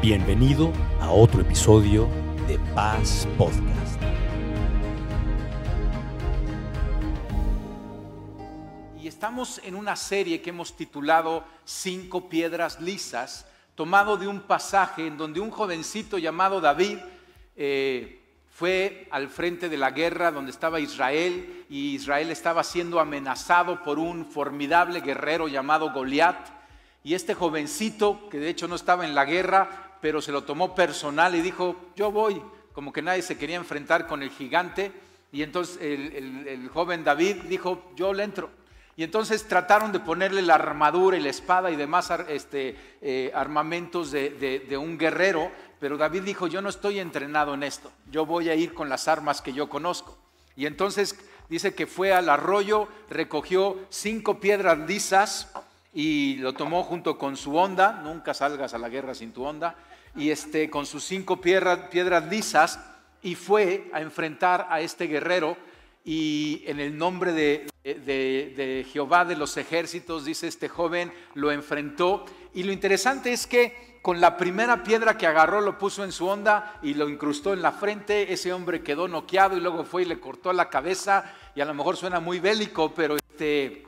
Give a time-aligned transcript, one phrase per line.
[0.00, 2.08] Bienvenido a otro episodio
[2.46, 4.00] de Paz Podcast.
[9.02, 15.04] Y estamos en una serie que hemos titulado Cinco piedras lisas, tomado de un pasaje
[15.04, 16.98] en donde un jovencito llamado David
[17.56, 23.82] eh, fue al frente de la guerra donde estaba Israel y Israel estaba siendo amenazado
[23.82, 26.56] por un formidable guerrero llamado Goliat.
[27.02, 30.74] Y este jovencito, que de hecho no estaba en la guerra, pero se lo tomó
[30.74, 34.92] personal y dijo, yo voy, como que nadie se quería enfrentar con el gigante.
[35.32, 38.50] Y entonces el, joven David dijo, yo le entro.
[38.96, 44.10] Y entonces trataron de ponerle la armadura y la espada y demás este, eh, armamentos
[44.10, 44.30] de,
[44.68, 48.56] de, un guerrero, pero David dijo, yo no estoy entrenado en esto, yo voy a
[48.56, 50.18] ir con las armas que yo conozco.
[50.56, 51.16] Y entonces
[51.48, 55.52] dice que fue al arroyo, recogió cinco piedras lisas,
[55.94, 59.74] y lo tomó junto con su onda, nunca salgas a la guerra sin tu onda,
[60.18, 62.80] y este, con sus cinco piedras, lisas,
[63.22, 65.56] y fue a enfrentar a este guerrero,
[66.04, 72.24] y en el nombre de, de, Jehová de los ejércitos, dice este joven, lo enfrentó,
[72.52, 76.26] y lo interesante es que con la primera piedra que agarró lo puso en su
[76.26, 80.06] onda y lo incrustó en la frente, ese hombre quedó noqueado y luego fue y
[80.06, 83.84] le cortó la cabeza, y a lo mejor suena muy bélico, pero este,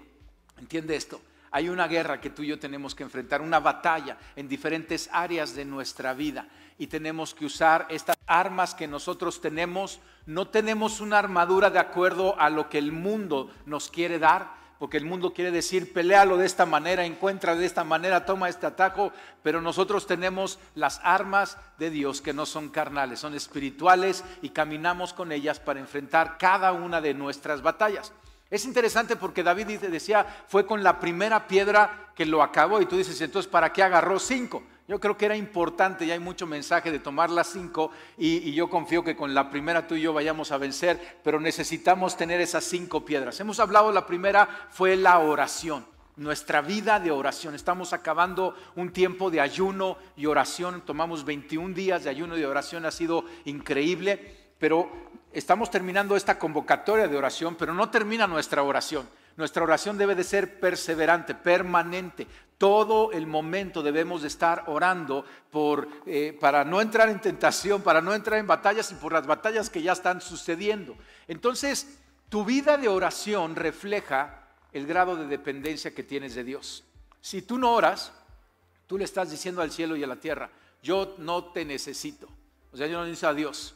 [0.59, 1.21] entiende esto,
[1.51, 5.55] hay una guerra que tú y yo tenemos que enfrentar, una batalla en diferentes áreas
[5.55, 6.47] de nuestra vida.
[6.79, 10.01] Y tenemos que usar estas armas que nosotros tenemos.
[10.27, 14.97] No tenemos una armadura de acuerdo a lo que el mundo nos quiere dar, porque
[14.97, 19.13] el mundo quiere decir, pelealo de esta manera, encuentra de esta manera, toma este atajo,
[19.43, 25.13] pero nosotros tenemos las armas de Dios que no son carnales, son espirituales y caminamos
[25.13, 28.15] con ellas para enfrentar cada una de nuestras batallas.
[28.51, 32.97] Es interesante porque David decía, fue con la primera piedra que lo acabó y tú
[32.97, 34.65] dices, entonces, ¿para qué agarró cinco?
[34.89, 38.53] Yo creo que era importante y hay mucho mensaje de tomar las cinco y, y,
[38.53, 42.41] yo confío que con la primera tú y yo vayamos a vencer, pero necesitamos tener
[42.41, 43.39] esas cinco piedras.
[43.39, 45.87] Hemos hablado, la primera fue la oración,
[46.17, 47.55] nuestra vida de oración.
[47.55, 52.47] Estamos acabando un tiempo de ayuno y oración, tomamos 21 días de ayuno y de
[52.47, 58.63] oración, ha sido increíble, pero estamos terminando esta convocatoria de oración, pero no termina nuestra
[58.63, 59.09] oración.
[59.37, 62.27] Nuestra oración debe de ser perseverante, permanente.
[62.59, 68.03] Todo el momento debemos de estar orando por, eh, para no entrar en tentación, para
[68.03, 70.97] no entrar en batallas y por las batallas que ya están sucediendo.
[71.27, 71.99] Entonces,
[72.29, 76.85] tu vida de oración refleja el grado de dependencia que tienes de Dios.
[77.21, 78.13] Si tú no oras,
[78.87, 80.51] tú le estás diciendo al cielo y a la tierra,
[80.83, 82.29] yo no te necesito.
[82.73, 83.75] O sea, yo no necesito a Dios.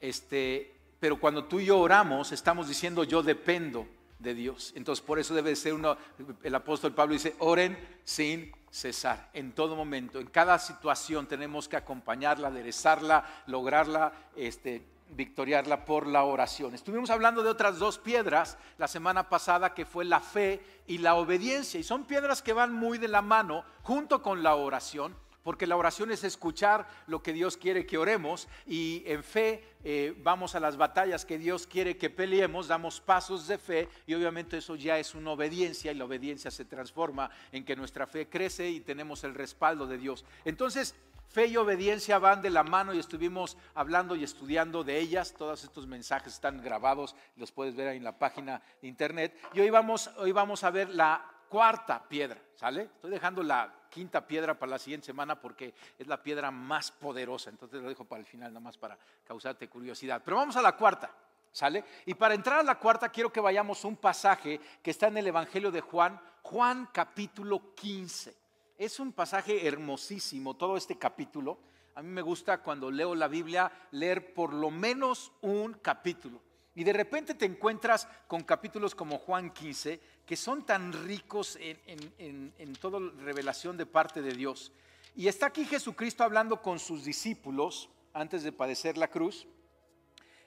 [0.00, 3.86] Este, pero cuando tú y yo oramos, estamos diciendo yo dependo
[4.18, 4.72] de Dios.
[4.76, 5.96] Entonces, por eso debe ser uno,
[6.42, 11.76] el apóstol Pablo dice, oren sin cesar, en todo momento, en cada situación tenemos que
[11.76, 16.74] acompañarla, aderezarla, lograrla, este, victoriarla por la oración.
[16.74, 21.14] Estuvimos hablando de otras dos piedras la semana pasada que fue la fe y la
[21.14, 25.14] obediencia y son piedras que van muy de la mano junto con la oración
[25.48, 30.14] porque la oración es escuchar lo que Dios quiere que oremos y en fe eh,
[30.18, 34.58] vamos a las batallas que Dios quiere que peleemos, damos pasos de fe y obviamente
[34.58, 38.68] eso ya es una obediencia y la obediencia se transforma en que nuestra fe crece
[38.68, 40.26] y tenemos el respaldo de Dios.
[40.44, 40.94] Entonces,
[41.30, 45.32] fe y obediencia van de la mano y estuvimos hablando y estudiando de ellas.
[45.32, 49.34] Todos estos mensajes están grabados, los puedes ver ahí en la página de internet.
[49.54, 52.82] Y hoy vamos, hoy vamos a ver la cuarta piedra, ¿sale?
[52.82, 57.50] Estoy dejando la quinta piedra para la siguiente semana porque es la piedra más poderosa.
[57.50, 60.22] Entonces lo dejo para el final, nada más para causarte curiosidad.
[60.24, 61.10] Pero vamos a la cuarta,
[61.52, 61.84] ¿sale?
[62.06, 65.16] Y para entrar a la cuarta quiero que vayamos a un pasaje que está en
[65.16, 68.36] el Evangelio de Juan, Juan capítulo 15.
[68.76, 71.58] Es un pasaje hermosísimo, todo este capítulo.
[71.94, 76.40] A mí me gusta cuando leo la Biblia leer por lo menos un capítulo.
[76.78, 82.72] Y de repente te encuentras con capítulos como Juan 15, que son tan ricos en,
[82.74, 84.72] toda revelación de parte de Dios.
[85.16, 89.46] Y está aquí Jesucristo hablando con sus discípulos antes de padecer la cruz.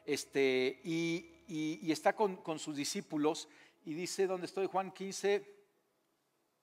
[0.06, 3.48] Este, y, está con, sus discípulos
[3.83, 4.68] y dice, ¿dónde estoy?
[4.68, 5.51] Juan 15,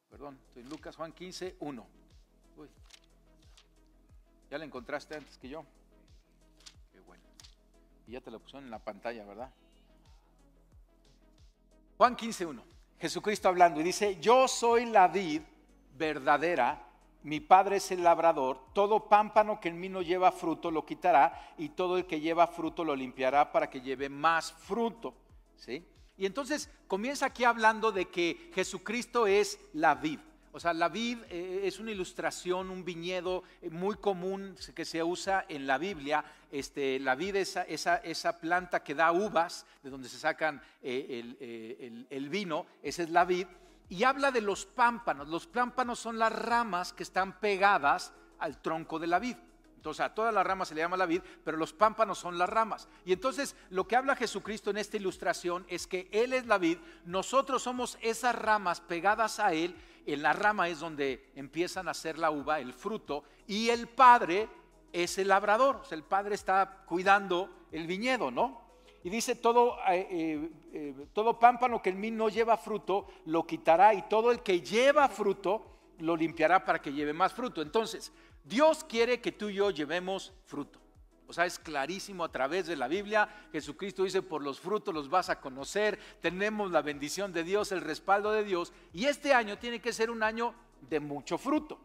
[0.08, 1.86] perdón, estoy en Lucas, Juan 15, 1.
[4.48, 5.66] ya la encontraste antes que yo.
[8.06, 9.52] Y ya te lo pusieron en la pantalla, ¿verdad?
[11.96, 12.77] Juan 15.1.
[13.00, 15.42] Jesucristo hablando y dice, yo soy la vid
[15.96, 16.84] verdadera,
[17.22, 21.54] mi padre es el labrador, todo pámpano que en mí no lleva fruto lo quitará
[21.58, 25.14] y todo el que lleva fruto lo limpiará para que lleve más fruto.
[25.56, 25.84] ¿Sí?
[26.16, 30.18] Y entonces comienza aquí hablando de que Jesucristo es la vid.
[30.52, 35.02] O sea, la vid eh, es una ilustración, un viñedo eh, muy común que se
[35.02, 36.24] usa en la Biblia.
[36.50, 42.28] Este, la vid es esa, planta que da uvas, de donde se sacan el, el
[42.28, 43.46] vino, esa es la vid.
[43.90, 45.28] Y habla de los pámpanos.
[45.28, 49.36] Los pámpanos son las ramas que están pegadas al tronco de la vid.
[49.78, 52.48] Entonces a todas las ramas se le llama la vid, pero los pámpanos son las
[52.48, 52.88] ramas.
[53.04, 56.78] Y entonces lo que habla Jesucristo en esta ilustración es que Él es la vid,
[57.04, 59.76] nosotros somos esas ramas pegadas a Él,
[60.12, 64.48] en la rama es donde empiezan a hacer la uva, el fruto, y el Padre
[64.92, 68.68] es el labrador, o sea, el Padre está cuidando el viñedo, ¿no?
[69.04, 73.46] Y dice, todo, eh, eh, eh, todo pámpano que en mí no lleva fruto, lo
[73.46, 75.62] quitará, y todo el que lleva fruto,
[75.98, 77.62] lo limpiará para que lleve más fruto.
[77.62, 78.12] Entonces,
[78.44, 80.80] Dios quiere que tú y yo llevemos fruto.
[81.28, 83.28] O sea, es clarísimo a través de la Biblia.
[83.52, 85.98] Jesucristo dice, por los frutos los vas a conocer.
[86.22, 88.72] Tenemos la bendición de Dios, el respaldo de Dios.
[88.94, 91.78] Y este año tiene que ser un año de mucho fruto.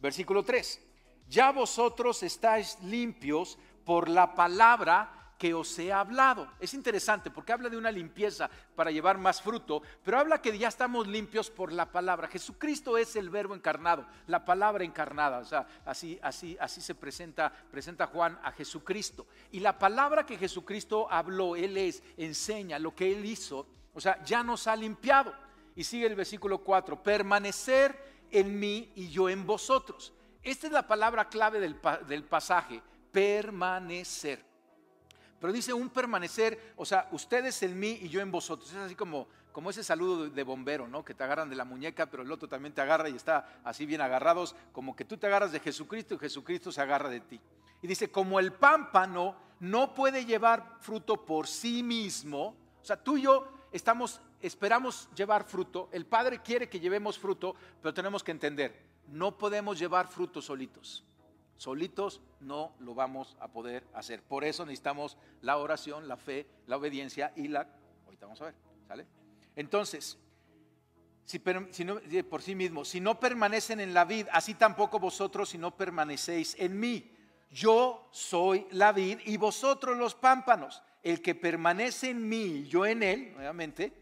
[0.00, 0.82] Versículo 3.
[1.28, 6.48] Ya vosotros estáis limpios por la palabra que os he hablado.
[6.58, 10.68] Es interesante porque habla de una limpieza para llevar más fruto, pero habla que ya
[10.68, 12.28] estamos limpios por la palabra.
[12.28, 15.38] Jesucristo es el verbo encarnado, la palabra encarnada.
[15.38, 19.26] O sea, así, así, así se presenta, presenta Juan a Jesucristo.
[19.50, 24.22] Y la palabra que Jesucristo habló, Él es, enseña lo que Él hizo, o sea,
[24.24, 25.34] ya nos ha limpiado.
[25.74, 30.12] Y sigue el versículo 4, permanecer en mí y yo en vosotros.
[30.42, 34.55] Esta es la palabra clave del, del pasaje, permanecer.
[35.46, 38.68] Pero dice un permanecer, o sea, ustedes en mí y yo en vosotros.
[38.68, 41.04] Es así como, como ese saludo de bombero, ¿no?
[41.04, 43.86] Que te agarran de la muñeca, pero el otro también te agarra y está así
[43.86, 47.40] bien agarrados, como que tú te agarras de Jesucristo y Jesucristo se agarra de ti.
[47.80, 53.16] Y dice, como el pámpano no puede llevar fruto por sí mismo, o sea, tú
[53.16, 58.32] y yo estamos, esperamos llevar fruto, el Padre quiere que llevemos fruto, pero tenemos que
[58.32, 61.04] entender, no podemos llevar fruto solitos.
[61.56, 64.22] Solitos no lo vamos a poder hacer.
[64.22, 67.66] Por eso necesitamos la oración, la fe, la obediencia y la...
[68.04, 68.54] Ahorita vamos a ver,
[68.86, 69.06] ¿sale?
[69.54, 70.18] Entonces,
[71.24, 75.76] si, por sí mismo, si no permanecen en la vid, así tampoco vosotros si no
[75.76, 77.10] permanecéis en mí.
[77.50, 80.82] Yo soy la vid y vosotros los pámpanos.
[81.02, 83.92] El que permanece en mí, yo en él, nuevamente,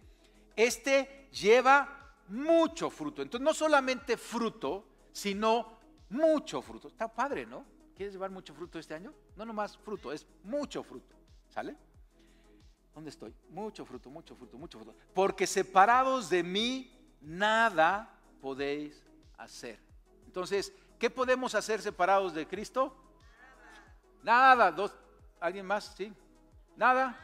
[0.57, 3.23] este lleva mucho fruto.
[3.23, 5.74] Entonces, no solamente fruto, sino
[6.09, 6.89] mucho fruto.
[6.89, 7.65] Está padre, ¿no?
[7.97, 9.13] ¿Quieres llevar mucho fruto este año?
[9.37, 11.15] No nomás fruto, es mucho fruto.
[11.49, 11.77] ¿Sale?
[12.95, 13.35] ¿Dónde estoy?
[13.51, 14.97] Mucho fruto, mucho fruto, mucho fruto.
[15.15, 16.91] Porque separados de mí,
[17.21, 18.11] nada
[18.41, 19.05] podéis
[19.37, 19.79] hacer.
[20.27, 22.97] Entonces, ¿qué podemos hacer separados de Cristo?
[24.23, 24.55] Nada.
[24.57, 24.73] Nada.
[24.73, 24.93] Dos,
[25.41, 25.95] ¿Alguien más?
[25.97, 26.13] ¿Sí?
[26.77, 27.19] Nada.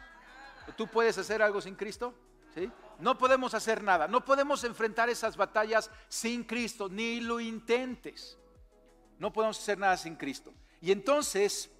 [0.77, 2.15] ¿Tú puedes hacer algo sin Cristo?
[2.55, 2.71] ¿Sí?
[2.99, 4.07] No podemos hacer nada.
[4.09, 8.37] No podemos enfrentar esas batallas sin Cristo, ni lo intentes.
[9.21, 10.53] No podemos hacer nada sin Cristo.
[10.81, 11.71] Y entonces,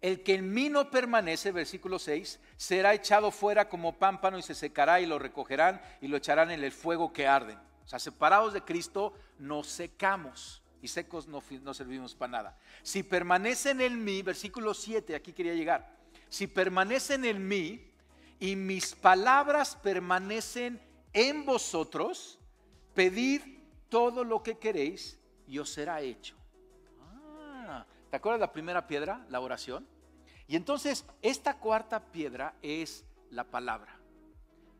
[0.00, 4.54] el que en mí no permanece, versículo 6, será echado fuera como pámpano y se
[4.54, 7.58] secará y lo recogerán y lo echarán en el fuego que arden.
[7.84, 12.58] O sea, separados de Cristo nos secamos y secos no, no servimos para nada.
[12.84, 15.96] Si permanecen en mí, versículo 7, aquí quería llegar.
[16.28, 17.90] Si permanecen en mí
[18.38, 20.80] y mis palabras permanecen
[21.12, 22.38] en vosotros,
[22.94, 23.42] pedid
[23.88, 25.18] todo lo que queréis
[25.48, 26.36] y os será hecho.
[28.14, 29.26] ¿Te acuerdas la primera piedra?
[29.28, 29.88] La oración.
[30.46, 33.98] Y entonces esta cuarta piedra es la palabra.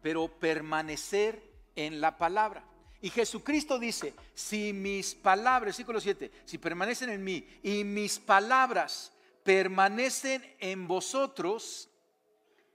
[0.01, 1.43] Pero permanecer
[1.75, 2.65] en la palabra.
[3.01, 9.13] Y Jesucristo dice, si mis palabras, versículo 7, si permanecen en mí y mis palabras
[9.43, 11.91] permanecen en vosotros,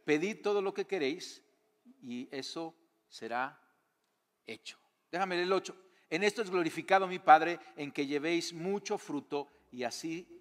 [0.04, 1.42] pedid todo lo que queréis
[2.04, 2.76] y eso
[3.08, 3.58] será
[4.46, 4.78] hecho.
[5.10, 5.74] Déjame leer el 8.
[6.10, 10.39] En esto es glorificado mi Padre, en que llevéis mucho fruto y así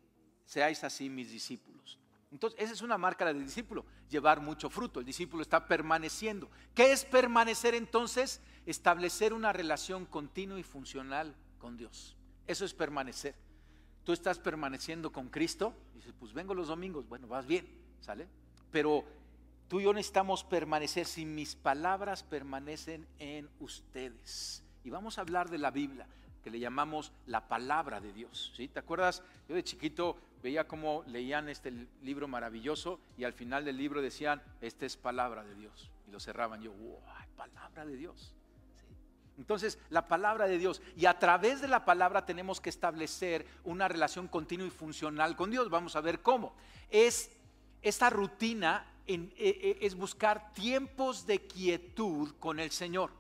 [0.48, 1.98] seáis así mis discípulos.
[2.32, 5.00] Entonces, esa es una marca del discípulo, llevar mucho fruto.
[5.00, 6.50] El discípulo está permaneciendo.
[6.74, 8.40] ¿Qué es permanecer entonces?
[8.64, 12.16] Establecer una relación continua y funcional con Dios.
[12.46, 13.34] Eso es permanecer.
[14.04, 17.68] Tú estás permaneciendo con Cristo, dices, pues vengo los domingos, bueno, vas bien,
[18.00, 18.26] ¿sale?
[18.70, 19.04] Pero
[19.68, 24.64] tú y yo necesitamos permanecer si mis palabras permanecen en ustedes.
[24.82, 26.06] Y vamos a hablar de la Biblia
[26.50, 28.52] le llamamos la palabra de Dios.
[28.56, 28.68] ¿sí?
[28.68, 29.22] ¿Te acuerdas?
[29.48, 34.42] Yo de chiquito veía cómo leían este libro maravilloso y al final del libro decían,
[34.60, 35.90] esta es palabra de Dios.
[36.06, 36.62] Y lo cerraban.
[36.62, 37.00] Yo, wow,
[37.36, 38.34] palabra de Dios.
[39.38, 40.82] Entonces, la palabra de Dios.
[40.96, 45.50] Y a través de la palabra tenemos que establecer una relación continua y funcional con
[45.50, 45.70] Dios.
[45.70, 46.54] Vamos a ver cómo.
[46.90, 47.30] Es
[47.80, 53.12] esta rutina, en, e, e, es buscar tiempos de quietud con el Señor.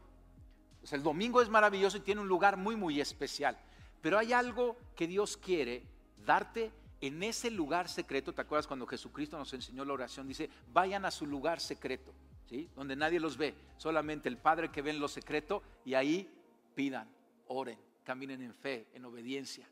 [0.92, 3.58] El domingo es maravilloso y tiene un lugar muy, muy especial.
[4.00, 5.82] Pero hay algo que Dios quiere
[6.24, 8.32] darte en ese lugar secreto.
[8.32, 10.28] ¿Te acuerdas cuando Jesucristo nos enseñó la oración?
[10.28, 12.12] Dice, vayan a su lugar secreto,
[12.48, 12.68] ¿sí?
[12.74, 16.30] Donde nadie los ve, solamente el Padre que ve en lo secreto y ahí
[16.74, 17.08] pidan,
[17.48, 19.68] oren, caminen en fe, en obediencia.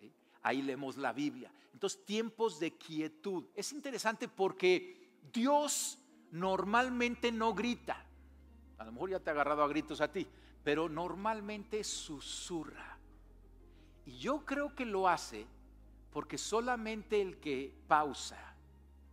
[0.00, 0.12] ¿sí?
[0.42, 1.50] Ahí leemos la Biblia.
[1.72, 3.44] Entonces, tiempos de quietud.
[3.54, 5.98] Es interesante porque Dios
[6.32, 8.02] normalmente no grita.
[8.78, 10.26] A lo mejor ya te ha agarrado a gritos a ti,
[10.66, 12.98] pero normalmente susurra.
[14.04, 15.46] Y yo creo que lo hace
[16.10, 18.36] porque solamente el que pausa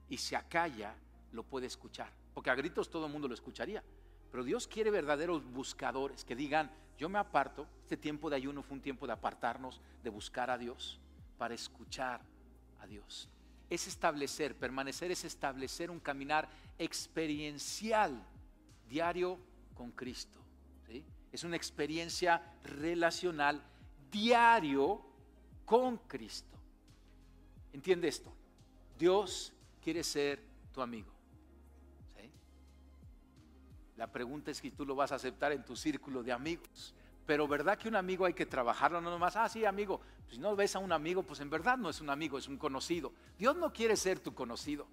[0.10, 0.96] y se acalla
[1.32, 2.12] lo puede escuchar.
[2.34, 3.84] Porque a gritos todo el mundo lo escucharía.
[4.32, 8.78] Pero Dios quiere verdaderos buscadores que digan, yo me aparto, este tiempo de ayuno fue
[8.78, 11.00] un tiempo de apartarnos, de buscar a Dios,
[11.38, 12.20] para escuchar
[12.80, 13.30] a Dios.
[13.70, 18.26] Es establecer, permanecer es establecer un caminar experiencial
[18.90, 19.38] diario
[19.76, 20.43] con Cristo.
[21.34, 23.62] Es una experiencia relacional
[24.10, 25.02] diario
[25.66, 26.58] con Cristo.
[27.74, 28.32] Entiende esto.
[28.98, 31.12] Dios quiere ser tu amigo.
[33.98, 36.94] La pregunta es si tú lo vas a aceptar en tu círculo de amigos.
[37.26, 40.02] Pero verdad que un amigo hay que trabajarlo, no nomás, ah, sí, amigo.
[40.30, 42.58] Si no ves a un amigo, pues en verdad no es un amigo, es un
[42.58, 43.14] conocido.
[43.38, 44.88] Dios no quiere ser tu conocido,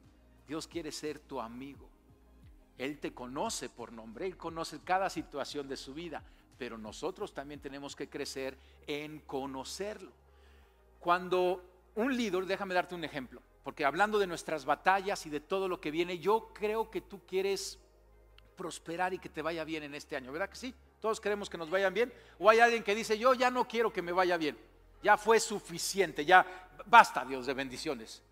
[0.47, 1.88] Dios quiere ser tu amigo.
[2.80, 6.22] Él te conoce por nombre, Él conoce cada situación de su vida,
[6.56, 8.56] pero nosotros también tenemos que crecer
[8.87, 10.10] en conocerlo.
[10.99, 11.62] Cuando
[11.94, 15.78] un líder, déjame darte un ejemplo, porque hablando de nuestras batallas y de todo lo
[15.78, 17.78] que viene, yo creo que tú quieres
[18.56, 20.75] prosperar y que te vaya bien en este año, ¿verdad que sí?
[21.00, 22.10] Todos queremos que nos vayan bien.
[22.38, 24.56] O hay alguien que dice, yo ya no quiero que me vaya bien,
[25.02, 26.46] ya fue suficiente, ya
[26.87, 28.22] basta Dios de bendiciones.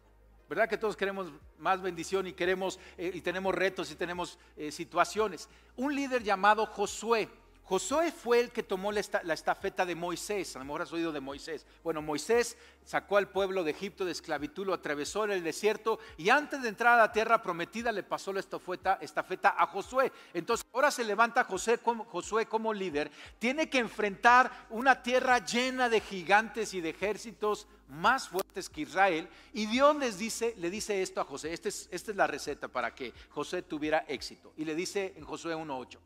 [0.48, 4.72] ¿Verdad que todos queremos más bendición y queremos eh, y tenemos retos y tenemos eh,
[4.72, 5.48] situaciones?
[5.76, 7.28] Un líder llamado Josué.
[7.68, 10.56] Josué fue el que tomó la, estafeta de Moisés.
[10.56, 11.66] A lo mejor has oído de Moisés.
[11.84, 16.30] Bueno, Moisés sacó al pueblo de Egipto de esclavitud, lo atravesó en el desierto y
[16.30, 20.10] antes de entrar a la tierra prometida le pasó la estafeta, estafeta a Josué.
[20.32, 23.10] Entonces ahora se levanta Josué como, líder.
[23.38, 29.28] Tiene que enfrentar una tierra llena de gigantes y de ejércitos más fuertes que Israel.
[29.52, 31.52] Y Dios les dice, le dice esto a José.
[31.52, 34.54] Este esta es la receta para que José tuviera éxito.
[34.56, 35.98] Y le dice en Josué 1.8,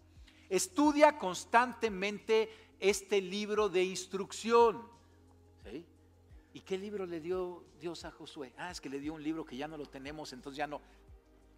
[0.53, 4.87] estudia constantemente este libro de instrucción.
[6.53, 8.53] ¿Y qué libro le dio Dios a Josué?
[8.59, 10.83] Ah, es que le dio un libro que ya no lo tenemos, entonces ya no.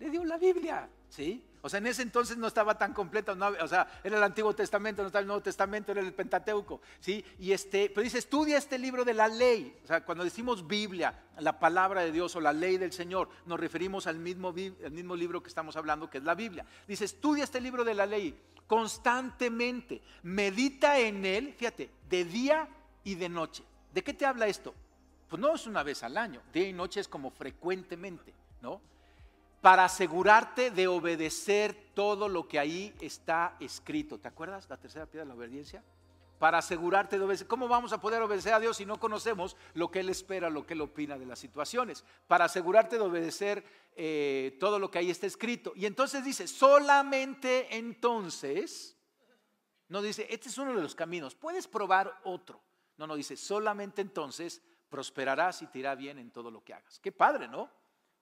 [0.05, 1.43] Le dio la Biblia, ¿sí?
[1.63, 5.01] O sea, en ese entonces no estaba tan completa, o sea, era el Antiguo Testamento,
[5.01, 7.25] no estaba el Nuevo Testamento, era el Pentateuco, ¿sí?
[7.39, 9.75] Y este, pero dice, estudia este libro de la ley.
[9.83, 13.59] O sea, cuando decimos Biblia, la palabra de Dios o la ley del Señor, nos
[13.59, 16.67] referimos al mismo, al mismo libro que estamos hablando, que es la Biblia.
[16.87, 22.69] Dice, estudia este libro de la ley constantemente, medita en él, fíjate, de día
[23.05, 23.65] y de noche.
[23.91, 24.75] ¿De qué te habla esto?
[25.31, 28.83] Pues no es una vez al año, día y noche es como frecuentemente, ¿no?
[29.65, 34.19] Para asegurarte de obedecer todo lo que ahí está escrito.
[34.19, 35.83] ¿Te acuerdas la tercera piedra de la obediencia?
[36.39, 37.47] Para asegurarte de obedecer.
[37.47, 40.67] ¿Cómo vamos a poder obedecer a Dios si no conocemos lo que Él espera, lo
[40.67, 42.05] que Él opina de las situaciones?
[42.27, 43.65] Para asegurarte de obedecer
[43.97, 45.73] eh, todo lo que ahí está escrito.
[45.75, 48.99] Y entonces dice, solamente entonces,
[49.89, 52.61] no dice, este es uno de los caminos, puedes probar otro.
[52.99, 56.99] No, no, dice, solamente entonces prosperarás y te irá bien en todo lo que hagas.
[56.99, 57.71] Qué padre, ¿no?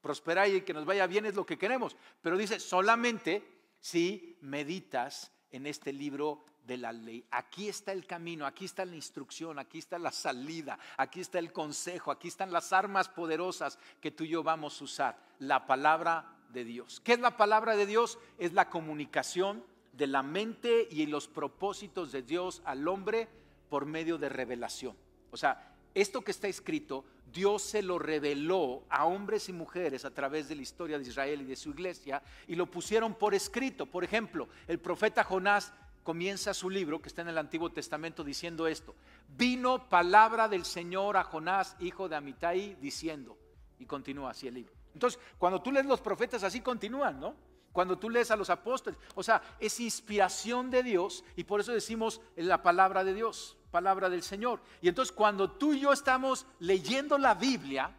[0.03, 1.97] Prosperar y que nos vaya bien es lo que queremos.
[2.21, 3.43] Pero dice, solamente
[3.81, 7.25] si meditas en este libro de la ley.
[7.31, 11.53] Aquí está el camino, aquí está la instrucción, aquí está la salida, aquí está el
[11.53, 15.19] consejo, aquí están las armas poderosas que tú y yo vamos a usar.
[15.39, 17.01] La palabra de Dios.
[17.01, 18.19] ¿Qué es la palabra de Dios?
[18.39, 23.29] Es la comunicación de la mente y los propósitos de Dios al hombre
[23.69, 24.97] por medio de revelación.
[25.31, 30.11] O sea, esto que está escrito, Dios se lo reveló a hombres y mujeres a
[30.11, 33.87] través de la historia de Israel y de su iglesia y lo pusieron por escrito.
[33.87, 35.73] Por ejemplo, el profeta Jonás
[36.03, 38.95] comienza su libro, que está en el Antiguo Testamento, diciendo esto.
[39.37, 43.39] Vino palabra del Señor a Jonás, hijo de Amitai, diciendo,
[43.79, 44.75] y continúa así el libro.
[44.95, 47.35] Entonces, cuando tú lees los profetas, así continúan, ¿no?
[47.73, 51.73] Cuando tú lees a los apóstoles, o sea, es inspiración de Dios y por eso
[51.73, 54.61] decimos la palabra de Dios palabra del Señor.
[54.81, 57.97] Y entonces cuando tú y yo estamos leyendo la Biblia,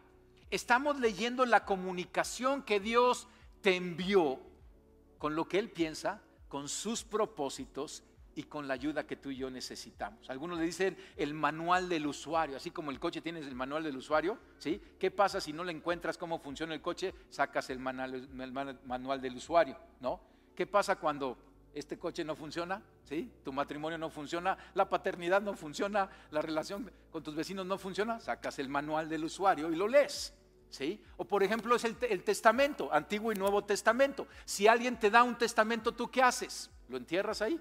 [0.50, 3.26] estamos leyendo la comunicación que Dios
[3.60, 4.38] te envió
[5.18, 8.04] con lo que Él piensa, con sus propósitos
[8.36, 10.28] y con la ayuda que tú y yo necesitamos.
[10.28, 13.96] Algunos le dicen el manual del usuario, así como el coche tienes el manual del
[13.96, 14.80] usuario, ¿sí?
[14.98, 17.14] ¿Qué pasa si no le encuentras cómo funciona el coche?
[17.30, 18.52] Sacas el manual, el
[18.84, 20.20] manual del usuario, ¿no?
[20.54, 21.36] ¿Qué pasa cuando
[21.72, 23.30] este coche no funciona, ¿sí?
[23.44, 28.20] Tu matrimonio no funciona, la paternidad no funciona, la relación con tus vecinos no funciona,
[28.20, 30.34] sacas el manual del usuario y lo lees.
[30.70, 31.00] ¿Sí?
[31.18, 34.26] O por ejemplo es el, el, testamento, Antiguo y Nuevo Testamento.
[34.44, 36.68] Si alguien te da un testamento, ¿tú qué haces?
[36.88, 37.60] ¿Lo entierras ahí?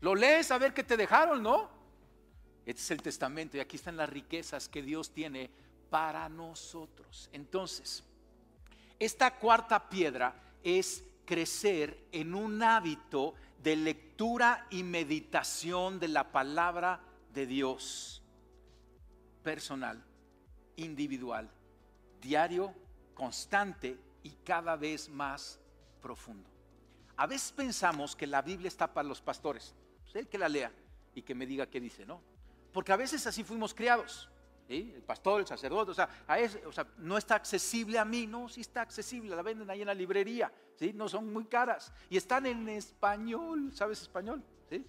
[0.00, 1.68] Lo lees a ver qué te dejaron, ¿no?
[2.64, 5.50] Este es el testamento y aquí están las riquezas que Dios tiene
[5.90, 7.28] para nosotros.
[7.32, 8.04] Entonces,
[8.98, 17.00] esta cuarta piedra es crecer en un hábito de lectura y meditación de la palabra
[17.32, 18.22] de Dios.
[19.42, 20.02] Personal,
[20.76, 21.50] individual,
[22.20, 22.74] diario,
[23.14, 25.58] constante y cada vez más
[26.00, 26.48] profundo.
[27.16, 29.74] A veces pensamos que la Biblia está para los pastores.
[30.10, 30.72] Pues el que la lea
[31.14, 32.20] y que me diga qué dice, ¿no?
[32.72, 34.28] Porque a veces así fuimos criados
[34.68, 39.34] el pastor, el sacerdote, o sea, no está accesible a mí, no, sí está accesible,
[39.34, 40.92] la venden ahí en la librería, ¿sí?
[40.94, 44.44] no son muy caras y están en español, ¿sabes español?
[44.68, 44.86] ¿Sí?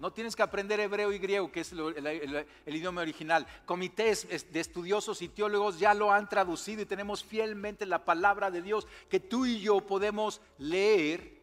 [0.00, 3.46] No tienes que aprender hebreo y griego, que es el, idioma original.
[3.64, 8.62] Comités de estudiosos y teólogos ya lo han traducido y tenemos fielmente la palabra de
[8.62, 11.40] Dios que tú y yo podemos leer,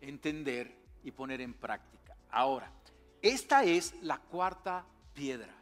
[0.00, 2.03] entender y poner en práctica.
[2.34, 2.70] Ahora,
[3.22, 5.54] esta es la cuarta piedra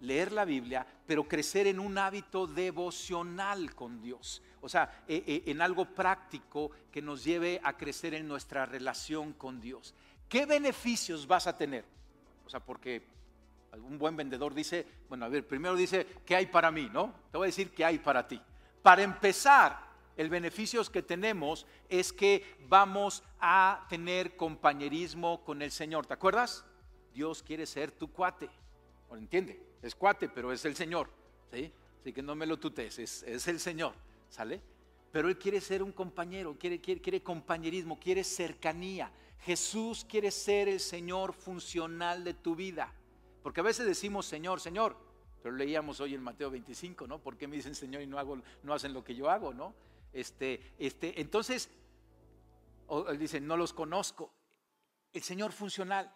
[0.00, 4.42] leer la Biblia, pero crecer en un hábito devocional con Dios.
[4.60, 9.32] O sea, e, e, en algo práctico que nos lleve a crecer en nuestra relación
[9.32, 9.94] con Dios.
[10.28, 11.84] ¿Qué beneficios vas a tener?
[12.46, 13.02] O sea, porque
[13.72, 16.88] un buen vendedor dice, bueno, a ver, primero dice, ¿qué hay para mí?
[16.92, 17.14] ¿No?
[17.30, 18.40] Te voy a decir qué hay para ti.
[18.82, 19.87] Para empezar,
[20.18, 26.04] el beneficio que tenemos es que vamos a tener compañerismo con el Señor.
[26.04, 26.66] ¿Te acuerdas?
[27.14, 28.50] Dios quiere ser tu cuate.
[29.08, 29.68] ¿O entiende?
[29.82, 31.08] es cuate, pero es el Señor,
[31.52, 31.72] ¿sí?
[32.00, 33.94] Así que no me lo tutes, es, el Señor,
[34.28, 34.60] ¿sale?
[35.10, 39.10] Pero Él quiere ser un compañero, quiere, quiere, quiere compañerismo, quiere cercanía.
[39.40, 42.92] Jesús quiere ser el Señor funcional de tu vida.
[43.42, 44.96] Porque a veces decimos Señor, Señor,
[45.42, 47.20] pero leíamos hoy en Mateo 25, ¿no?
[47.20, 49.74] ¿Por qué me dicen Señor y no, hago, no hacen lo que yo hago, ¿no?
[50.12, 51.70] Este, este, entonces,
[53.08, 54.32] él dice, no los conozco.
[55.12, 56.14] El Señor funcional.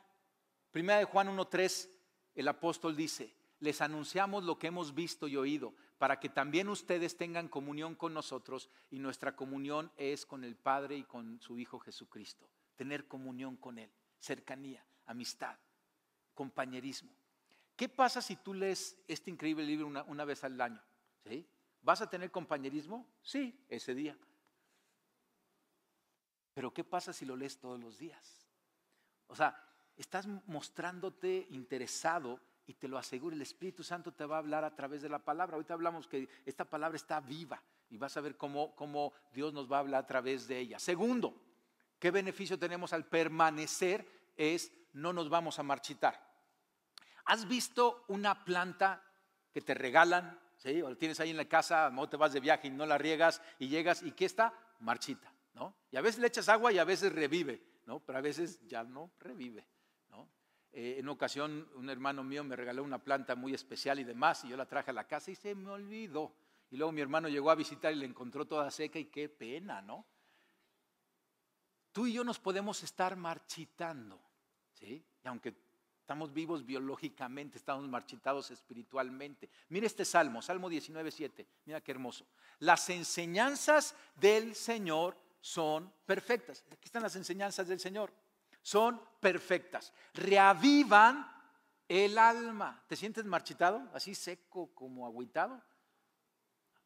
[0.70, 1.88] Primera de Juan 1.3,
[2.34, 7.16] el apóstol dice, les anunciamos lo que hemos visto y oído, para que también ustedes
[7.16, 11.78] tengan comunión con nosotros y nuestra comunión es con el Padre y con su Hijo
[11.78, 12.48] Jesucristo.
[12.74, 15.56] Tener comunión con Él, cercanía, amistad,
[16.34, 17.12] compañerismo.
[17.76, 20.82] ¿Qué pasa si tú lees este increíble libro una, vez al año?
[21.24, 21.46] ¿Sí?
[21.82, 23.06] ¿Vas a tener compañerismo?
[23.20, 24.16] Sí, ese día.
[26.54, 28.46] Pero ¿qué pasa si lo lees todos los días?
[29.26, 29.56] O sea,
[29.96, 34.74] estás mostrándote interesado y te lo aseguro, el Espíritu Santo te va a hablar a
[34.74, 35.54] través de la palabra.
[35.54, 39.70] Ahorita hablamos que esta palabra está viva y vas a ver cómo, cómo Dios nos
[39.70, 40.78] va a hablar a través de ella.
[40.78, 41.34] Segundo,
[41.98, 44.06] ¿qué beneficio tenemos al permanecer?
[44.36, 46.30] Es no nos vamos a marchitar.
[47.24, 49.02] ¿Has visto una planta
[49.52, 50.38] que te regalan?
[50.64, 52.98] O la tienes ahí en la casa, no te vas de viaje y no la
[52.98, 54.52] riegas y llegas y ¿qué está?
[54.80, 55.32] Marchita.
[55.54, 55.74] ¿no?
[55.90, 58.00] Y a veces le echas agua y a veces revive, ¿no?
[58.00, 59.66] pero a veces ya no revive.
[60.72, 64.48] Eh, en ocasión un hermano mío me regaló una planta muy especial y demás, y
[64.48, 66.34] yo la traje a la casa y se me olvidó.
[66.70, 69.82] Y luego mi hermano llegó a visitar y la encontró toda seca y qué pena,
[69.82, 70.06] ¿no?
[71.92, 74.18] Tú y yo nos podemos estar marchitando,
[74.72, 75.04] ¿sí?
[75.22, 75.54] Y aunque
[76.12, 79.48] estamos vivos biológicamente, estamos marchitados espiritualmente.
[79.70, 81.10] Mira este salmo, Salmo 19,
[81.64, 82.26] Mira qué hermoso.
[82.58, 86.66] Las enseñanzas del Señor son perfectas.
[86.70, 88.12] Aquí están las enseñanzas del Señor
[88.60, 89.94] son perfectas.
[90.12, 91.26] Reavivan
[91.88, 92.84] el alma.
[92.86, 93.88] ¿Te sientes marchitado?
[93.94, 95.62] Así seco como agüitado.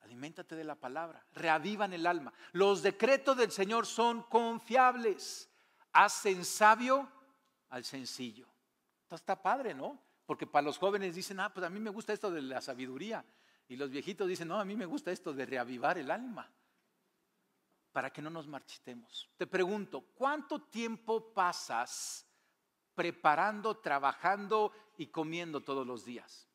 [0.02, 1.26] Aliméntate de la palabra.
[1.32, 2.32] Reavivan el alma.
[2.52, 5.50] Los decretos del Señor son confiables.
[5.92, 7.10] Hacen sabio
[7.70, 8.46] al sencillo.
[9.06, 10.02] Esto está padre, ¿no?
[10.26, 13.24] Porque para los jóvenes dicen, ah, pues a mí me gusta esto de la sabiduría.
[13.68, 16.52] Y los viejitos dicen, no, a mí me gusta esto de reavivar el alma
[17.92, 19.30] para que no nos marchitemos.
[19.36, 22.26] Te pregunto, ¿cuánto tiempo pasas
[22.96, 26.48] preparando, trabajando y comiendo todos los días?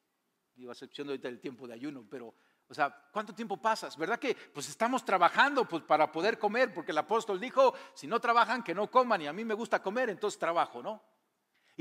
[0.53, 2.35] Digo, excepción ahorita del tiempo de ayuno, pero,
[2.67, 3.95] o sea, ¿cuánto tiempo pasas?
[3.95, 6.73] ¿Verdad que pues estamos trabajando pues, para poder comer?
[6.73, 9.81] Porque el apóstol dijo, si no trabajan, que no coman, y a mí me gusta
[9.81, 11.01] comer, entonces trabajo, ¿no?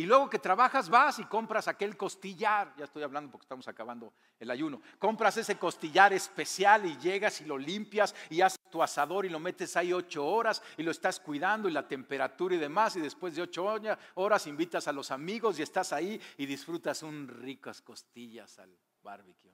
[0.01, 4.15] Y luego que trabajas vas y compras aquel costillar, ya estoy hablando porque estamos acabando
[4.39, 9.27] el ayuno, compras ese costillar especial y llegas y lo limpias y haces tu asador
[9.27, 12.97] y lo metes ahí ocho horas y lo estás cuidando y la temperatura y demás
[12.97, 13.67] y después de ocho
[14.15, 19.53] horas invitas a los amigos y estás ahí y disfrutas un ricas costillas al barbecue.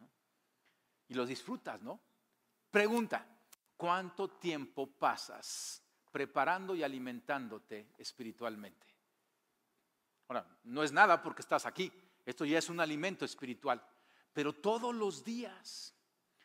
[1.08, 2.00] Y lo disfrutas, ¿no?
[2.70, 3.26] Pregunta,
[3.76, 5.82] ¿cuánto tiempo pasas
[6.12, 8.95] preparando y alimentándote espiritualmente.
[10.64, 11.92] No es nada porque estás aquí,
[12.24, 13.82] esto ya es un alimento espiritual,
[14.32, 15.94] pero todos los días.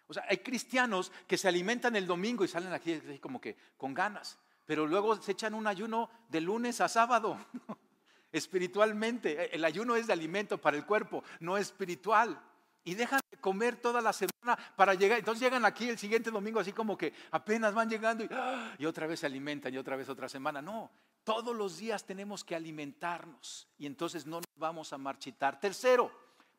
[0.07, 3.93] O sea, hay cristianos que se alimentan el domingo y salen aquí como que con
[3.93, 7.37] ganas, pero luego se echan un ayuno de lunes a sábado.
[8.31, 12.41] Espiritualmente, el ayuno es de alimento para el cuerpo, no espiritual
[12.83, 15.19] y dejan de comer toda la semana para llegar.
[15.19, 18.73] Entonces llegan aquí el siguiente domingo así como que apenas van llegando y, ¡ah!
[18.77, 20.61] y, otra vez se alimentan y otra vez otra semana.
[20.61, 20.91] No,
[21.23, 25.59] todos los días tenemos que alimentarnos y entonces no nos vamos a marchitar.
[25.59, 26.11] Tercero,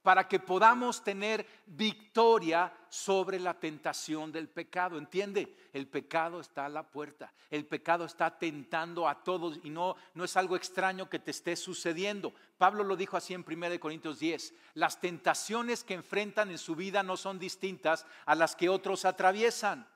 [0.02, 4.98] para que podamos tener victoria sobre la tentación del pecado.
[4.98, 5.56] ¿Entiende?
[5.72, 7.32] El pecado está a la puerta.
[7.50, 11.54] El pecado está tentando a todos y no, no es algo extraño que te esté
[11.54, 12.34] sucediendo.
[12.58, 14.54] Pablo lo dijo así en 1 Corintios 10.
[14.74, 19.88] Las tentaciones que enfrentan en su vida no son distintas a las que otros atraviesan.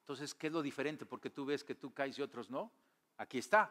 [0.00, 1.06] Entonces, ¿qué es lo diferente?
[1.06, 2.70] Porque tú ves que tú caes y otros no.
[3.18, 3.70] Aquí está.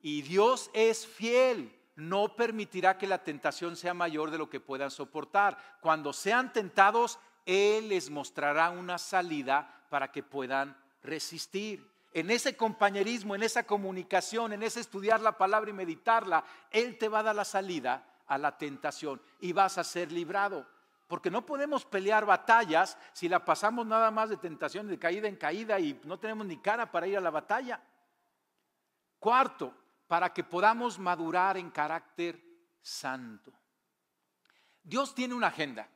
[0.00, 4.90] Y Dios es fiel no permitirá que la tentación sea mayor de lo que puedan
[4.90, 5.56] soportar.
[5.80, 11.88] Cuando sean tentados, Él les mostrará una salida para que puedan resistir.
[12.12, 17.08] En ese compañerismo, en esa comunicación, en ese estudiar la palabra y meditarla, Él te
[17.08, 20.66] va a dar la salida a la tentación y vas a ser librado.
[21.06, 25.36] Porque no podemos pelear batallas si la pasamos nada más de tentación, de caída en
[25.36, 27.80] caída y no tenemos ni cara para ir a la batalla.
[29.24, 29.72] Cuarto,
[30.06, 32.44] para que podamos madurar en carácter
[32.82, 33.54] santo.
[34.82, 35.88] Dios tiene una agenda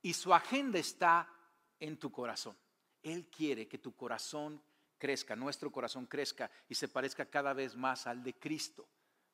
[0.00, 1.32] y su agenda está
[1.78, 2.58] en tu corazón.
[3.00, 4.60] Él quiere que tu corazón
[4.98, 8.88] crezca, nuestro corazón crezca y se parezca cada vez más al de Cristo.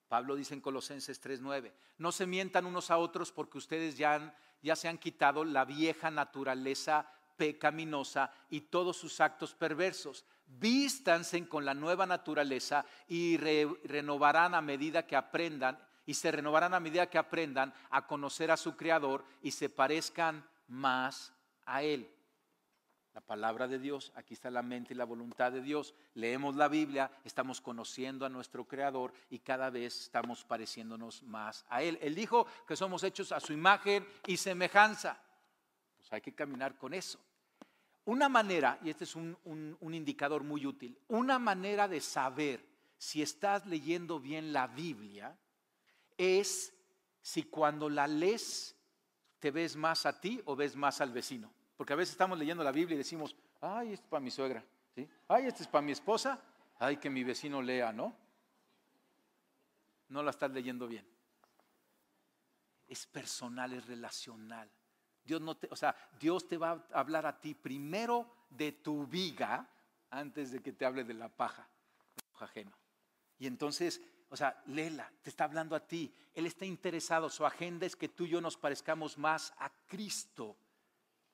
[0.09, 4.77] Pablo dice en Colosenses 3:9, no se mientan unos a otros porque ustedes ya, ya
[4.77, 10.27] se han quitado la vieja naturaleza pecaminosa y todos sus actos perversos.
[10.47, 16.81] Vístanse con la nueva naturaleza y renovarán a medida que aprendan y se renovarán a
[16.81, 21.33] medida que aprendan a conocer a su Creador y se parezcan más
[21.67, 22.11] a Él.
[23.13, 25.95] La palabra de Dios, aquí está la mente y la voluntad de Dios.
[26.15, 31.83] Leemos la Biblia, estamos conociendo a nuestro Creador y cada vez estamos pareciéndonos más a
[31.83, 31.99] Él.
[32.01, 35.21] Él dijo que somos hechos a su imagen y semejanza.
[35.97, 37.19] Pues hay que caminar con eso.
[38.09, 42.65] Una manera, y este es un, indicador muy útil, una manera de saber
[42.97, 45.37] si estás leyendo bien la Biblia
[46.17, 46.73] es
[47.21, 48.75] si cuando la lees
[49.39, 51.53] te ves más a ti o ves más al vecino.
[51.77, 54.65] Porque a veces estamos leyendo la Biblia y decimos, ay, esto es para mi suegra,
[55.29, 56.43] ay, esto es para mi esposa,
[56.79, 58.17] ay, que mi vecino lea, ¿no?
[60.09, 61.07] No la estás leyendo bien.
[62.87, 64.71] Es personal, es relacional.
[65.29, 69.07] Dios no te, o sea, Dios te va a hablar a ti primero de tu
[69.07, 69.69] viga
[70.09, 71.69] antes de que te hable de la paja,
[72.39, 72.73] ajeno.
[73.39, 76.15] Y entonces, o sea, léela, te está hablando a ti.
[76.33, 80.57] Él está interesado, su agenda es que tú y yo nos parezcamos más a Cristo.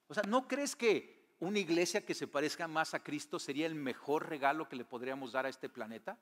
[0.09, 3.77] O sea, ¿no crees que una iglesia que se parezca más a Cristo sería el
[3.77, 6.19] mejor regalo que le podríamos dar a este planeta?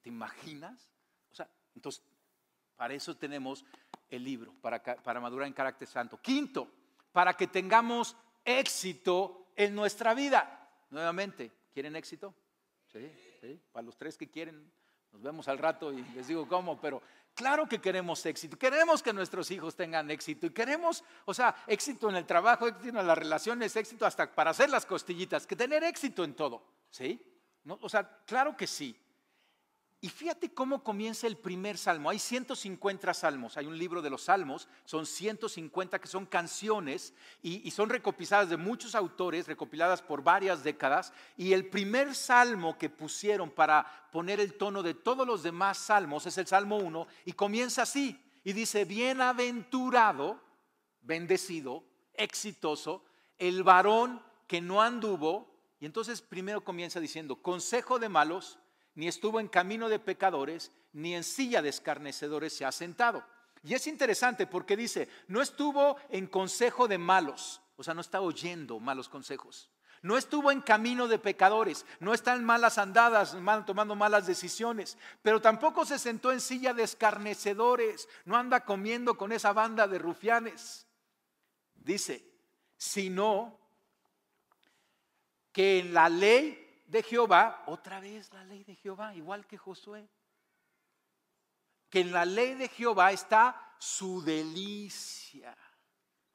[0.00, 0.88] ¿Te imaginas?
[1.32, 2.04] O sea, entonces,
[2.76, 3.64] para eso tenemos
[4.08, 6.16] el libro, para, para madurar en carácter santo.
[6.22, 6.79] Quinto,
[7.12, 10.68] para que tengamos éxito en nuestra vida.
[10.90, 12.34] Nuevamente, ¿quieren éxito?
[12.92, 14.70] Sí, sí, para los tres que quieren,
[15.12, 17.02] nos vemos al rato y les digo cómo, pero
[17.34, 22.08] claro que queremos éxito, queremos que nuestros hijos tengan éxito y queremos, o sea, éxito
[22.08, 25.84] en el trabajo, éxito en las relaciones, éxito hasta para hacer las costillitas, que tener
[25.84, 27.20] éxito en todo, ¿sí?
[27.64, 27.78] ¿No?
[27.82, 28.96] O sea, claro que sí.
[30.02, 32.08] Y fíjate cómo comienza el primer salmo.
[32.08, 37.70] Hay 150 salmos, hay un libro de los salmos, son 150 que son canciones y,
[37.70, 41.12] son recopiladas de muchos autores, recopiladas por varias décadas.
[41.36, 46.24] Y el primer salmo que pusieron para poner el tono de todos los demás salmos
[46.24, 48.18] es el Salmo 1 y comienza así.
[48.42, 50.40] Y dice, bienaventurado,
[51.02, 51.84] bendecido,
[52.14, 53.04] exitoso,
[53.36, 55.54] el varón que no anduvo.
[55.78, 58.58] Y entonces primero comienza diciendo, consejo de malos
[58.94, 63.24] ni estuvo en camino de pecadores, ni en silla de escarnecedores se ha sentado.
[63.62, 68.20] Y es interesante porque dice, no estuvo en consejo de malos, o sea, no está
[68.20, 69.70] oyendo malos consejos.
[70.02, 75.42] No estuvo en camino de pecadores, no está en malas andadas, tomando malas decisiones, pero
[75.42, 80.86] tampoco se sentó en silla de escarnecedores, no anda comiendo con esa banda de rufianes.
[81.74, 82.24] Dice,
[82.78, 83.58] sino
[85.52, 90.08] que en la ley de Jehová, otra vez la ley de Jehová, igual que Josué.
[91.88, 95.56] Que en la ley de Jehová está su delicia.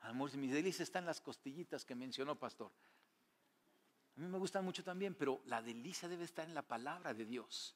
[0.02, 2.72] Amor, mi delicia está en las costillitas que mencionó pastor.
[4.16, 7.26] A mí me gusta mucho también, pero la delicia debe estar en la palabra de
[7.26, 7.76] Dios.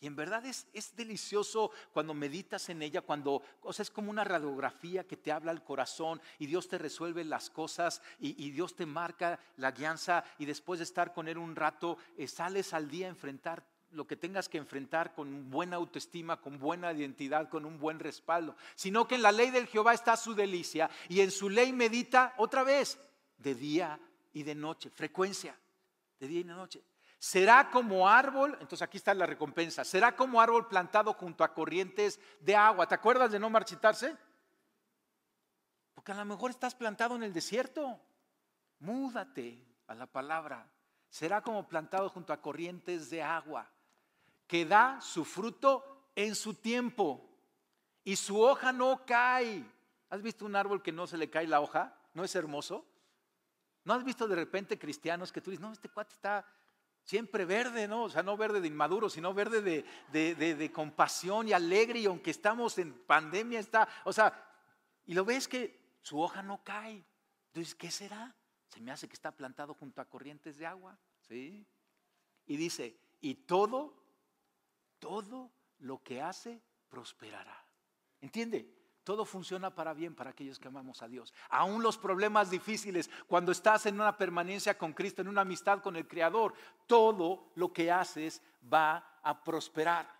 [0.00, 4.10] Y en verdad es, es, delicioso cuando meditas en ella, cuando, o sea, es como
[4.10, 8.76] una radiografía que te habla al corazón y Dios te resuelve las cosas y, Dios
[8.76, 12.88] te marca la guianza y después de estar con Él un rato, eh, sales al
[12.88, 17.64] día a enfrentar lo que tengas que enfrentar con buena autoestima, con buena identidad, con
[17.64, 21.30] un buen respaldo, sino que en la ley del Jehová está su delicia y en
[21.30, 22.98] su ley medita otra vez
[23.38, 23.98] de día
[24.32, 25.58] y de noche, frecuencia,
[26.20, 26.82] de día y de noche.
[27.18, 32.20] Será como árbol, entonces aquí está la recompensa, será como árbol plantado junto a corrientes
[32.40, 32.86] de agua.
[32.86, 34.16] ¿Te acuerdas de no marchitarse?
[35.94, 38.00] Porque a lo mejor estás plantado en el desierto.
[38.78, 40.70] Múdate a la palabra.
[41.10, 43.68] Será como plantado junto a corrientes de agua,
[44.46, 47.28] que da su fruto en su tiempo
[48.04, 49.64] y su hoja no cae.
[50.10, 51.96] ¿Has visto un árbol que no se le cae la hoja?
[52.14, 52.86] ¿No es hermoso?
[53.84, 56.46] ¿No has visto de repente cristianos que tú dices, no, este cuate está
[57.08, 58.02] siempre verde, ¿no?
[58.02, 59.62] O sea, no verde de inmaduro, sino verde
[60.12, 64.46] de, compasión y alegre, y aunque estamos en pandemia, está, o sea,
[65.06, 67.02] y lo ves que su hoja no cae.
[67.46, 68.36] Entonces, ¿qué será?
[68.68, 71.66] Se me hace que está plantado junto a corrientes de agua, ¿sí?
[72.44, 73.94] Y dice, y todo,
[74.98, 77.64] todo lo que hace prosperará.
[78.20, 78.77] ¿Entiende?
[79.08, 81.32] Todo funciona para bien para aquellos que amamos a Dios.
[81.48, 85.96] Aún los problemas difíciles, cuando estás en una permanencia con Cristo, en una amistad con
[85.96, 86.52] el Creador,
[86.86, 90.14] todo lo que haces va a prosperar.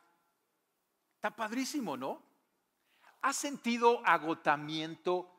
[1.16, 2.22] Está padrísimo, ¿no?
[3.20, 5.36] ¿Has sentido agotamiento,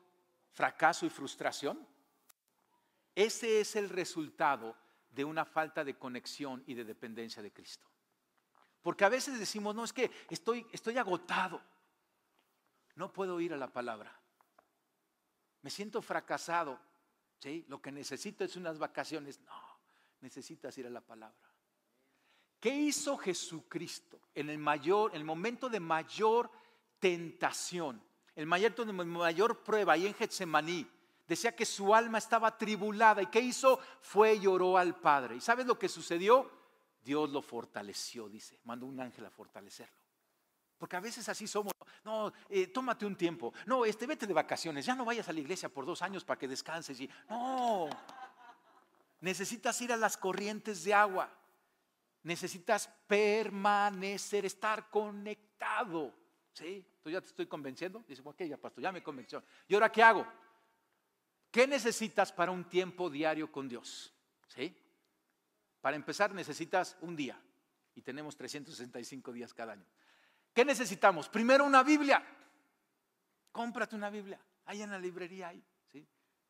[0.52, 1.84] fracaso y frustración?
[3.16, 4.76] Ese es el resultado
[5.10, 7.84] de una falta de conexión y de dependencia de Cristo.
[8.80, 11.60] Porque a veces decimos, no, es que estoy, estoy agotado
[13.00, 14.14] no puedo ir a la palabra.
[15.62, 16.78] Me siento fracasado.
[17.38, 17.64] ¿sí?
[17.66, 19.40] Lo que necesito es unas vacaciones.
[19.40, 19.60] No,
[20.20, 21.48] necesitas ir a la palabra.
[22.60, 26.50] ¿Qué hizo Jesucristo en el mayor, el momento de mayor
[26.98, 28.02] tentación,
[28.36, 30.86] el mayor, de mayor prueba, ahí en Getsemaní?
[31.26, 33.22] Decía que su alma estaba tribulada.
[33.22, 33.80] ¿Y qué hizo?
[34.02, 35.36] Fue y lloró al Padre.
[35.36, 36.50] ¿Y sabes lo que sucedió?
[37.02, 38.60] Dios lo fortaleció, dice.
[38.64, 40.09] Mandó un ángel a fortalecerlo.
[40.80, 41.74] Porque a veces así somos.
[42.02, 43.52] No, eh, tómate un tiempo.
[43.66, 44.86] No, este, vete de vacaciones.
[44.86, 46.98] Ya no vayas a la iglesia por dos años para que descanses.
[46.98, 47.90] Y, no,
[49.20, 51.30] necesitas ir a las corrientes de agua.
[52.22, 56.14] Necesitas permanecer, estar conectado.
[56.54, 56.82] ¿Sí?
[57.02, 58.02] ¿Tú ya te estoy convenciendo?
[58.08, 59.44] Dice, ok, ya pastor, ya me convenció.
[59.68, 60.26] ¿Y ahora qué hago?
[61.50, 64.14] ¿Qué necesitas para un tiempo diario con Dios?
[64.48, 64.74] ¿Sí?
[65.82, 67.38] Para empezar necesitas un día.
[67.94, 69.84] Y tenemos 365 días cada año.
[70.52, 71.28] ¿Qué necesitamos?
[71.28, 72.24] Primero una Biblia.
[73.52, 74.40] Cómprate una Biblia.
[74.66, 75.62] Ahí en la librería hay.
[75.92, 76.06] ¿sí?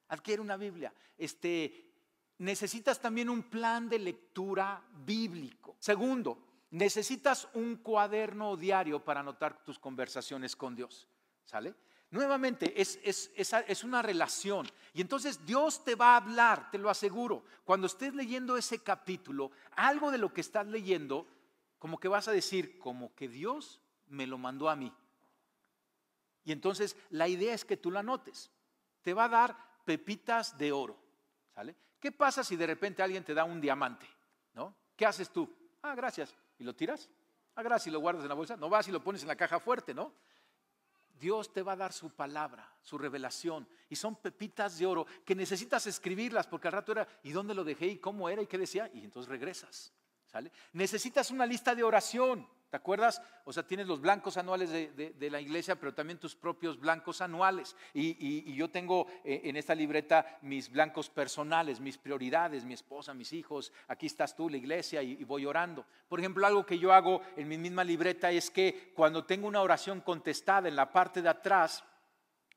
[0.08, 0.92] Adquiere una Biblia.
[1.16, 1.92] Este,
[2.38, 5.76] necesitas también un plan de lectura bíblico.
[5.78, 11.08] Segundo, necesitas un cuaderno diario para anotar tus conversaciones con Dios.
[11.44, 11.74] ¿Sale?
[12.10, 14.68] Nuevamente, es, es, es, una relación.
[14.94, 17.44] Y entonces Dios te va a hablar, te lo aseguro.
[17.64, 21.28] Cuando estés leyendo ese capítulo, algo de lo que estás leyendo,
[21.78, 23.79] como que vas a decir, como que Dios
[24.11, 24.92] me lo mandó a mí.
[26.44, 28.51] Y entonces la idea es que tú la notes.
[29.03, 30.99] Te va a dar pepitas de oro.
[31.55, 31.75] ¿Sale?
[31.99, 34.07] ¿Qué pasa si de repente alguien te da un diamante?
[34.55, 34.75] ¿No?
[34.96, 35.49] ¿Qué haces tú?
[35.83, 36.35] Ah, gracias.
[36.59, 37.09] ¿Y lo tiras?
[37.55, 37.88] Ah, gracias.
[37.88, 38.57] ¿Y lo guardas en la bolsa?
[38.57, 40.12] No vas y lo pones en la caja fuerte, ¿no?
[41.18, 43.68] Dios te va a dar su palabra, su revelación.
[43.90, 47.62] Y son pepitas de oro que necesitas escribirlas porque al rato era, ¿y dónde lo
[47.62, 47.87] dejé?
[47.88, 48.40] ¿Y cómo era?
[48.40, 48.90] ¿Y qué decía?
[48.94, 49.92] Y entonces regresas.
[50.72, 52.46] Necesitas una lista de oración.
[52.70, 53.20] ¿Te acuerdas?
[53.44, 57.74] O sea, tienes los blancos anuales de, la iglesia, pero también tus propios blancos anuales.
[57.92, 63.32] Y, yo tengo eh, en esta libreta mis blancos personales, mis prioridades, mi esposa, mis
[63.32, 63.72] hijos.
[63.88, 65.84] Aquí estás tú, la iglesia, y, voy orando.
[66.08, 69.62] Por ejemplo, algo que yo hago en mi misma libreta es que cuando tengo una
[69.62, 71.82] oración contestada en la parte de atrás,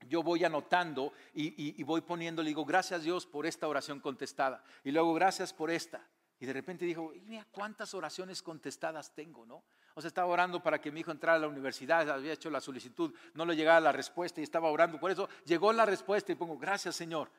[0.08, 4.64] yo voy anotando y, y voy poniendo, le digo, gracias Dios por esta oración contestada.
[4.84, 6.08] Y luego, gracias por esta.
[6.44, 9.64] Y de repente dijo, mira cuántas oraciones contestadas tengo, ¿no?
[9.94, 12.60] O sea, estaba orando para que mi hijo entrara a la universidad, había hecho la
[12.60, 15.00] solicitud, no le llegaba la respuesta y estaba orando.
[15.00, 17.32] Por eso llegó la respuesta y pongo, gracias Señor,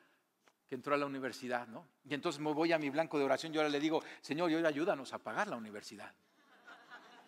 [0.66, 1.86] que entró a la universidad, ¿no?
[2.08, 4.54] Y entonces me voy a mi blanco de oración y ahora le digo, Señor, y
[4.54, 6.10] hoy ayúdanos a pagar la universidad.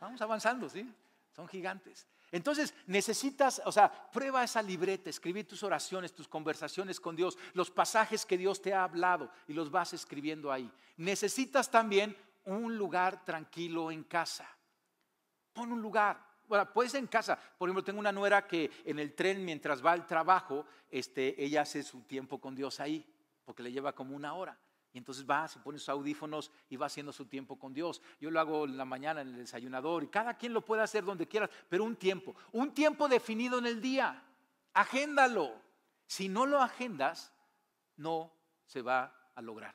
[0.00, 0.90] Vamos avanzando, ¿sí?
[1.34, 2.06] Son gigantes.
[2.32, 7.70] Entonces necesitas, o sea, prueba esa libreta, escribir tus oraciones, tus conversaciones con Dios, los
[7.70, 10.70] pasajes que Dios te ha hablado y los vas escribiendo ahí.
[10.96, 14.48] Necesitas también un lugar tranquilo en casa.
[15.52, 16.24] Pon un lugar.
[16.48, 17.38] Bueno, puedes en casa.
[17.58, 21.62] Por ejemplo, tengo una nuera que en el tren mientras va al trabajo, este, ella
[21.62, 23.04] hace su tiempo con Dios ahí,
[23.44, 24.56] porque le lleva como una hora.
[24.96, 28.00] Y entonces va, se pone sus audífonos y va haciendo su tiempo con Dios.
[28.18, 31.04] Yo lo hago en la mañana en el desayunador y cada quien lo puede hacer
[31.04, 34.24] donde quiera, pero un tiempo, un tiempo definido en el día.
[34.72, 35.52] Agéndalo.
[36.06, 37.30] Si no lo agendas,
[37.98, 38.32] no
[38.64, 39.74] se va a lograr.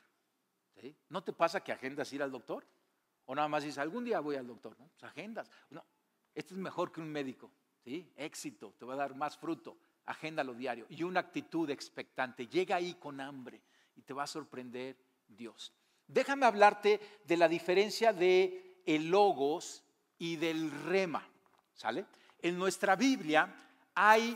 [1.10, 2.65] ¿No te pasa que agendas ir al doctor?
[3.25, 4.75] O nada más dices, algún día voy al doctor.
[4.75, 5.51] Pues agendas.
[5.69, 5.86] No,
[6.34, 7.51] esto es mejor que un médico,
[7.84, 8.12] ¿sí?
[8.15, 9.77] Éxito, te va a dar más fruto.
[10.07, 10.88] Agéndalo diario.
[10.89, 12.47] Y una actitud expectante.
[12.47, 13.62] Llega ahí con hambre
[13.95, 15.73] y te va a sorprender Dios.
[16.07, 19.83] Déjame hablarte de la diferencia de el logos
[20.17, 21.27] y del rema,
[21.73, 22.05] ¿sale?
[22.41, 23.53] En nuestra Biblia
[23.95, 24.35] hay,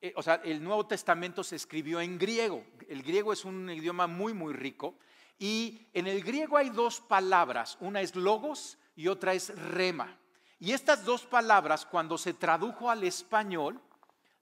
[0.00, 2.64] eh, o sea, el Nuevo Testamento se escribió en griego.
[2.88, 4.98] El griego es un idioma muy, muy rico.
[5.38, 10.18] Y en el griego hay dos palabras, una es logos y otra es rema.
[10.58, 13.80] Y estas dos palabras, cuando se tradujo al español,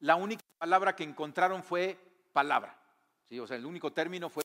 [0.00, 1.98] la única palabra que encontraron fue
[2.32, 2.78] palabra.
[3.28, 3.40] ¿sí?
[3.40, 4.41] O sea, el único término fue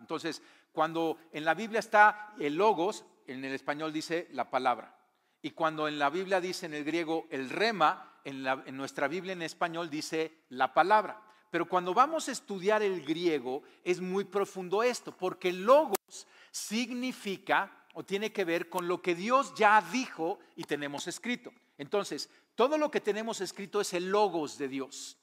[0.00, 4.96] Entonces, cuando en la Biblia está el logos, en el español dice la palabra.
[5.42, 9.32] Y cuando en la Biblia dice en el griego el rema, en, en nuestra Biblia
[9.32, 11.22] en español dice la palabra.
[11.50, 18.04] Pero cuando vamos a estudiar el griego es muy profundo esto, porque logos significa o
[18.04, 21.52] tiene que ver con lo que Dios ya dijo y tenemos escrito.
[21.78, 25.16] Entonces, todo lo que tenemos escrito es el logos de Dios.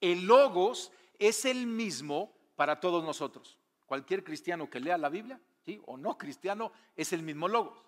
[0.00, 3.58] El logos es el mismo para todos nosotros.
[3.92, 5.78] Cualquier cristiano que lea la Biblia, ¿sí?
[5.84, 7.78] o no cristiano, es el mismo logos.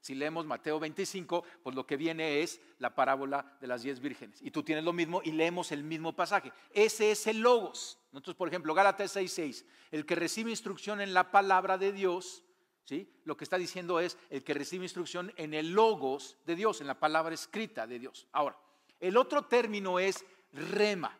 [0.00, 4.40] Si leemos Mateo 25, pues lo que viene es la parábola de las diez vírgenes.
[4.40, 6.54] Y tú tienes lo mismo y leemos el mismo pasaje.
[6.72, 7.98] Ese es el logos.
[8.12, 12.42] Nosotros, por ejemplo, Gálatas 6:6, el que recibe instrucción en la palabra de Dios,
[12.84, 13.06] ¿sí?
[13.24, 16.86] lo que está diciendo es el que recibe instrucción en el logos de Dios, en
[16.86, 18.26] la palabra escrita de Dios.
[18.32, 18.58] Ahora,
[19.00, 21.14] el otro término es rema.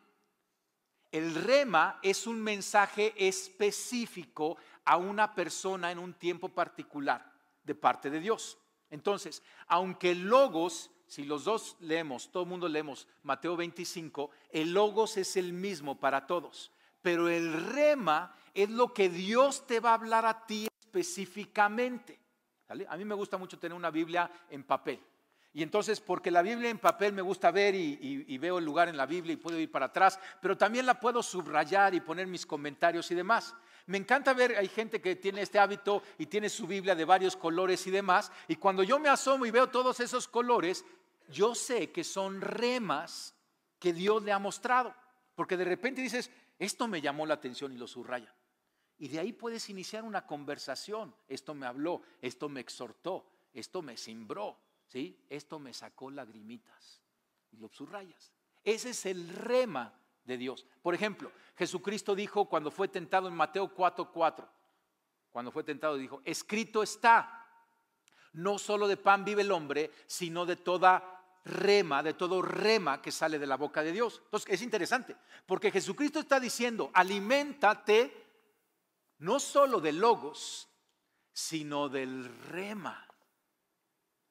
[1.13, 7.33] El rema es un mensaje específico a una persona en un tiempo particular
[7.65, 8.59] de parte de Dios.
[8.91, 14.73] Entonces, aunque el logos, si los dos leemos, todo el mundo leemos Mateo 25, el
[14.73, 19.91] logos es el mismo para todos, pero el rema es lo que Dios te va
[19.91, 22.19] a hablar a ti específicamente.
[22.89, 25.01] A mí me gusta mucho tener una Biblia en papel.
[25.57, 28.91] Y entonces, porque la Biblia en papel me gusta ver y, y, veo el lugar
[28.91, 32.27] en la Biblia y puedo ir para atrás, pero también la puedo subrayar y poner
[32.27, 33.55] mis comentarios y demás.
[33.87, 37.39] Me encanta ver, hay gente que tiene este hábito y tiene su Biblia de varios
[37.39, 40.85] colores y demás, y cuando yo me asomo y veo todos esos colores,
[41.31, 43.35] yo sé que son remas
[43.79, 44.95] que Dios le ha mostrado,
[45.35, 48.31] porque de repente dices, esto me llamó la atención y lo subraya.
[48.99, 51.15] Y de ahí puedes iniciar una conversación.
[51.27, 55.19] Esto me habló, esto me exhortó, esto me cimbró, ¿sí?
[55.29, 57.03] esto me sacó lagrimitas.
[57.53, 58.33] Y lo subrayas.
[58.65, 59.95] Ese es el rema
[60.25, 60.67] de Dios.
[60.83, 64.47] Por ejemplo, Jesucristo dijo cuando fue tentado en Mateo 4:4,
[65.31, 67.47] cuando fue tentado dijo, escrito está,
[68.33, 73.13] no solo de pan vive el hombre, sino de toda rema, de todo rema que
[73.13, 74.21] sale de la boca de Dios.
[74.25, 78.27] Entonces es interesante, porque Jesucristo está diciendo, aliméntate
[79.19, 80.69] no solo de logos,
[81.33, 83.06] sino del rema.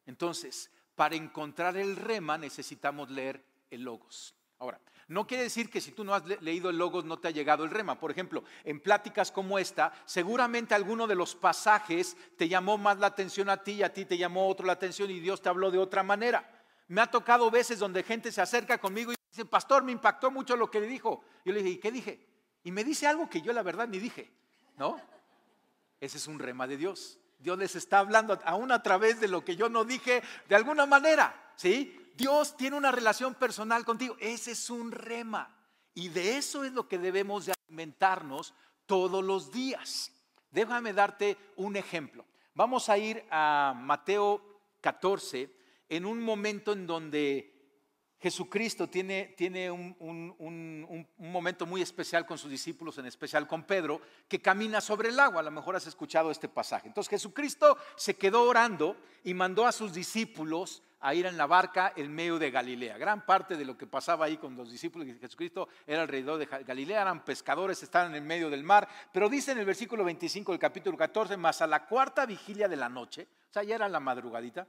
[0.05, 4.35] Entonces, para encontrar el rema necesitamos leer el logos.
[4.59, 7.31] Ahora, no quiere decir que si tú no has leído el Logos no te ha
[7.31, 7.99] llegado el rema.
[7.99, 13.07] Por ejemplo, en pláticas como esta, seguramente alguno de los pasajes te llamó más la
[13.07, 15.69] atención a ti y a ti te llamó otro la atención y Dios te habló
[15.69, 16.63] de otra manera.
[16.87, 20.55] Me ha tocado veces donde gente se acerca conmigo y dice, pastor, me impactó mucho
[20.55, 21.23] lo que le dijo.
[21.43, 22.27] Yo le dije, ¿y qué dije?
[22.63, 24.31] Y me dice algo que yo la verdad ni dije,
[24.77, 24.99] ¿no?
[25.99, 27.19] Ese es un rema de Dios.
[27.45, 30.87] Dios les está hablando aún a través de lo que yo no dije de alguna
[30.87, 32.11] manera, ¿sí?
[32.15, 34.17] Dios tiene una relación personal contigo.
[34.19, 35.55] Ese es un rema.
[35.93, 38.55] Y de eso es lo que debemos de alimentarnos
[38.87, 40.11] todos los días.
[40.49, 42.25] Déjame darte un ejemplo.
[42.55, 44.41] Vamos a ir a Mateo
[44.81, 45.55] 14
[45.87, 47.54] en un momento en donde
[48.25, 54.01] Jesucristo tiene, tiene un, un, momento muy especial con sus discípulos, en especial con Pedro,
[54.27, 55.41] que camina sobre el agua.
[55.41, 56.87] A lo mejor has escuchado este pasaje.
[56.87, 61.93] Entonces Jesucristo se quedó orando y mandó a sus discípulos a ir en la barca
[61.95, 62.97] en medio de Galilea.
[62.97, 66.47] Gran parte de lo que pasaba ahí con los discípulos de Jesucristo era alrededor de
[66.47, 68.87] Galilea, eran pescadores, estaban en medio del mar.
[69.13, 72.75] Pero dice en el versículo 25 del capítulo 14, más a la cuarta vigilia de
[72.75, 74.67] la noche, o sea, ya era la madrugadita,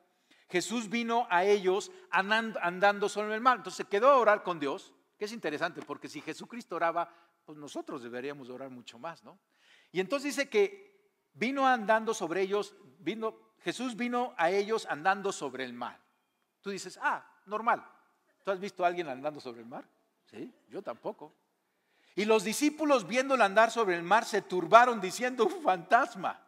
[0.49, 3.59] Jesús vino a ellos andando sobre el mar.
[3.59, 7.11] Entonces se quedó a orar con Dios, que es interesante, porque si Jesucristo oraba,
[7.45, 9.39] pues nosotros deberíamos orar mucho más, ¿no?
[9.93, 15.65] Y entonces dice que vino andando sobre ellos, vino, Jesús vino a ellos andando sobre
[15.65, 16.01] el mar.
[16.61, 17.85] Tú dices, ah, normal.
[18.45, 19.89] ¿Tú has visto a alguien andando sobre el mar?
[20.31, 21.35] Sí, yo tampoco.
[22.15, 26.41] Y los discípulos viéndolo andar sobre el mar se turbaron diciendo un fantasma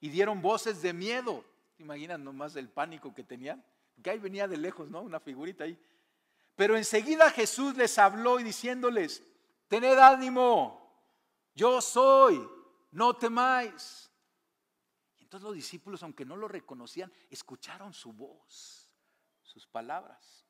[0.00, 1.44] y dieron voces de miedo.
[1.78, 3.64] ¿Te imaginas nomás el pánico que tenían?
[4.02, 5.00] Que ahí venía de lejos, ¿no?
[5.00, 5.78] Una figurita ahí.
[6.56, 9.22] Pero enseguida Jesús les habló y diciéndoles,
[9.68, 10.92] tened ánimo,
[11.54, 12.44] yo soy,
[12.90, 14.10] no temáis.
[15.18, 18.92] Y entonces los discípulos, aunque no lo reconocían, escucharon su voz,
[19.44, 20.48] sus palabras.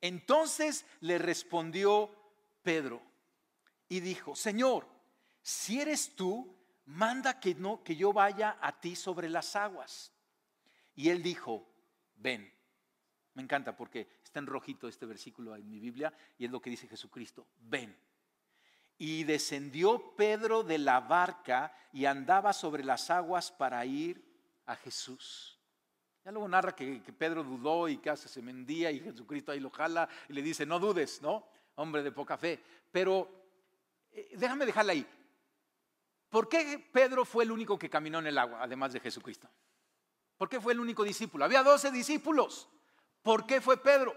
[0.00, 2.10] Entonces le respondió
[2.62, 3.02] Pedro
[3.86, 4.86] y dijo, Señor,
[5.42, 6.56] si eres tú,
[6.86, 10.14] manda que, no, que yo vaya a ti sobre las aguas.
[11.00, 11.66] Y él dijo,
[12.16, 12.52] ven.
[13.32, 16.68] Me encanta porque está en rojito este versículo en mi Biblia y es lo que
[16.68, 17.96] dice Jesucristo, ven.
[18.98, 24.22] Y descendió Pedro de la barca y andaba sobre las aguas para ir
[24.66, 25.58] a Jesús.
[26.22, 29.70] Ya luego narra que, Pedro dudó y que hace se mendía y Jesucristo ahí lo
[29.70, 31.46] jala y le dice, no dudes, ¿no?
[31.76, 32.62] Hombre de poca fe.
[32.92, 33.26] Pero
[34.12, 35.06] eh, déjame dejarla ahí.
[36.28, 39.48] ¿Por qué Pedro fue el único que caminó en el agua, además de Jesucristo?
[40.40, 41.44] ¿Por qué fue el único discípulo?
[41.44, 42.66] Había doce discípulos.
[43.22, 44.16] ¿Por qué fue Pedro?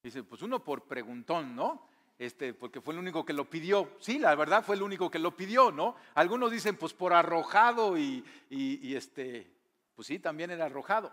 [0.00, 1.88] Dice, pues uno por preguntón, ¿no?
[2.16, 3.96] Este, porque fue el único que lo pidió.
[3.98, 5.96] Sí, la verdad fue el único que lo pidió, ¿no?
[6.14, 9.50] Algunos dicen, pues por arrojado y, y este,
[9.96, 11.12] pues sí, también era arrojado.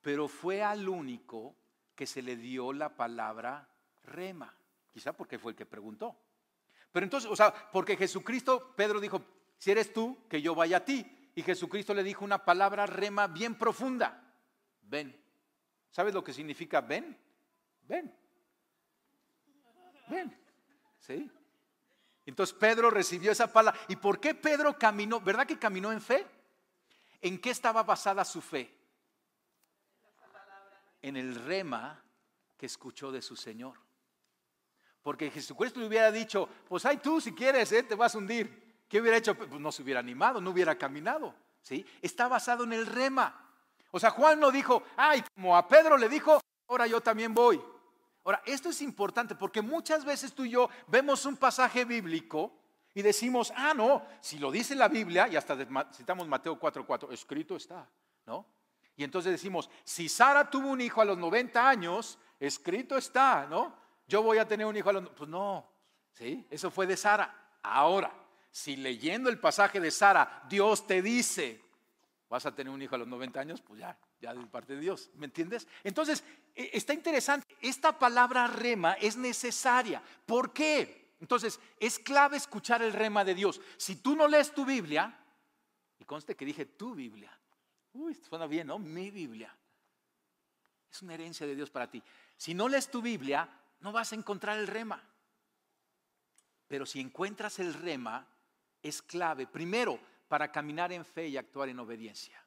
[0.00, 1.54] Pero fue al único
[1.94, 3.68] que se le dio la palabra
[4.04, 4.54] rema.
[4.90, 6.16] Quizá porque fue el que preguntó.
[6.92, 9.20] Pero entonces, o sea, porque Jesucristo, Pedro dijo,
[9.58, 11.14] si eres tú, que yo vaya a ti.
[11.38, 14.20] Y Jesucristo le dijo una palabra rema bien profunda.
[14.82, 15.16] Ven.
[15.88, 17.16] ¿Sabes lo que significa ven?
[17.82, 18.12] Ven.
[20.08, 20.36] Ven.
[20.98, 21.30] ¿Sí?
[22.26, 23.80] Entonces Pedro recibió esa palabra.
[23.86, 25.20] ¿Y por qué Pedro caminó?
[25.20, 26.26] ¿Verdad que caminó en fe?
[27.20, 28.76] ¿En qué estaba basada su fe?
[31.02, 32.02] En el rema
[32.56, 33.78] que escuchó de su Señor.
[35.02, 37.84] Porque Jesucristo le hubiera dicho, pues ay tú si quieres, ¿eh?
[37.84, 38.67] te vas a hundir.
[38.88, 39.34] ¿Qué hubiera hecho?
[39.34, 41.34] Pues no se hubiera animado, no hubiera caminado.
[41.62, 41.84] ¿sí?
[42.00, 43.44] Está basado en el rema.
[43.90, 47.60] O sea, Juan no dijo, ay, como a Pedro le dijo, ahora yo también voy.
[48.24, 52.52] Ahora, esto es importante porque muchas veces tú y yo vemos un pasaje bíblico
[52.94, 55.56] y decimos, ah, no, si lo dice la Biblia, y hasta
[55.94, 57.88] citamos Mateo 4:4, escrito está,
[58.26, 58.44] ¿no?
[58.96, 63.74] Y entonces decimos, si Sara tuvo un hijo a los 90 años, escrito está, ¿no?
[64.06, 65.08] Yo voy a tener un hijo a los...
[65.10, 65.64] Pues no,
[66.12, 66.46] ¿sí?
[66.50, 67.32] Eso fue de Sara.
[67.62, 68.12] Ahora,
[68.58, 71.62] si leyendo el pasaje de Sara, Dios te dice,
[72.28, 74.80] vas a tener un hijo a los 90 años, pues ya, ya de parte de
[74.80, 75.68] Dios, ¿me entiendes?
[75.84, 76.24] Entonces,
[76.56, 80.02] e, está interesante, esta palabra rema es necesaria.
[80.26, 81.14] ¿Por qué?
[81.20, 83.60] Entonces, es clave escuchar el rema de Dios.
[83.76, 85.16] Si tú no lees tu Biblia,
[86.00, 87.30] y conste que dije tu Biblia,
[87.92, 88.80] uy, suena bien, ¿no?
[88.80, 89.56] Mi Biblia.
[90.90, 92.02] Es una herencia de Dios para ti.
[92.36, 93.48] Si no lees tu Biblia,
[93.78, 95.00] no vas a encontrar el rema.
[96.66, 98.26] Pero si encuentras el rema,
[98.82, 99.98] es clave, primero,
[100.28, 102.42] para caminar en fe y actuar en obediencia.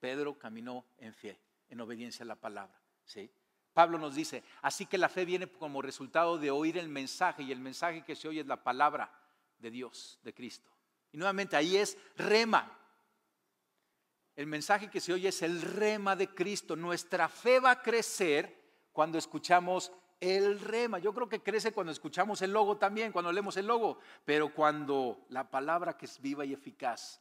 [0.00, 2.78] Pedro caminó en fe, en obediencia a la palabra.
[3.04, 3.30] ¿sí?
[3.72, 7.52] Pablo nos dice, así que la fe viene como resultado de oír el mensaje y
[7.52, 9.10] el mensaje que se oye es la palabra
[9.58, 10.70] de Dios, de Cristo.
[11.10, 12.78] Y nuevamente ahí es rema.
[14.36, 16.76] El mensaje que se oye es el rema de Cristo.
[16.76, 18.62] Nuestra fe va a crecer
[18.92, 19.92] cuando escuchamos
[20.24, 20.98] el rema.
[20.98, 25.26] Yo creo que crece cuando escuchamos el logo también, cuando leemos el logo, pero cuando
[25.28, 27.20] la palabra que es viva y eficaz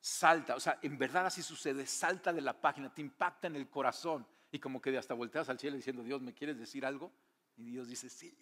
[0.00, 3.68] salta, o sea, en verdad así sucede, salta de la página, te impacta en el
[3.68, 7.10] corazón y como que hasta volteas al cielo diciendo, Dios, ¿me quieres decir algo?
[7.56, 8.36] Y Dios dice, sí.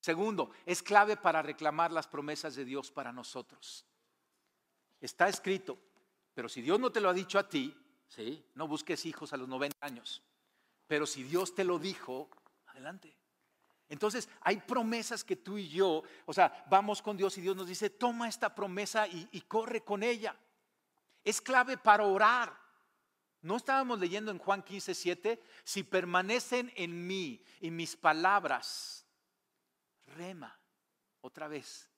[0.00, 3.84] Segundo, es clave para reclamar las promesas de Dios para nosotros.
[5.00, 5.78] Está escrito,
[6.34, 7.76] pero si Dios no te lo ha dicho a ti,
[8.08, 8.44] ¿sí?
[8.54, 10.22] no busques hijos a los 90 años.
[10.90, 12.28] Pero si Dios te lo dijo,
[12.66, 13.16] adelante.
[13.88, 17.68] Entonces, hay promesas que tú y yo, o sea, vamos con Dios y Dios nos
[17.68, 20.34] dice, toma esta promesa y, corre con ella.
[21.22, 22.58] Es clave para orar.
[23.40, 25.40] ¿No estábamos leyendo en Juan 15, 7?
[25.62, 29.06] Si permanecen en mí y mis palabras,
[30.06, 30.58] rema,
[31.20, 31.88] otra vez.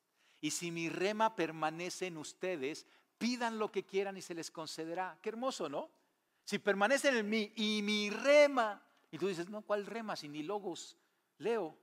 [0.43, 2.87] Y si mi rema permanece en ustedes,
[3.17, 5.19] pidan lo que quieran y se les concederá.
[5.23, 6.02] Qué hermoso, ¿no?
[6.45, 10.17] Si permanecen en mí y mi rema, y tú dices, no, ¿cuál rema?
[10.17, 10.97] Si ni logos
[11.39, 11.79] leo.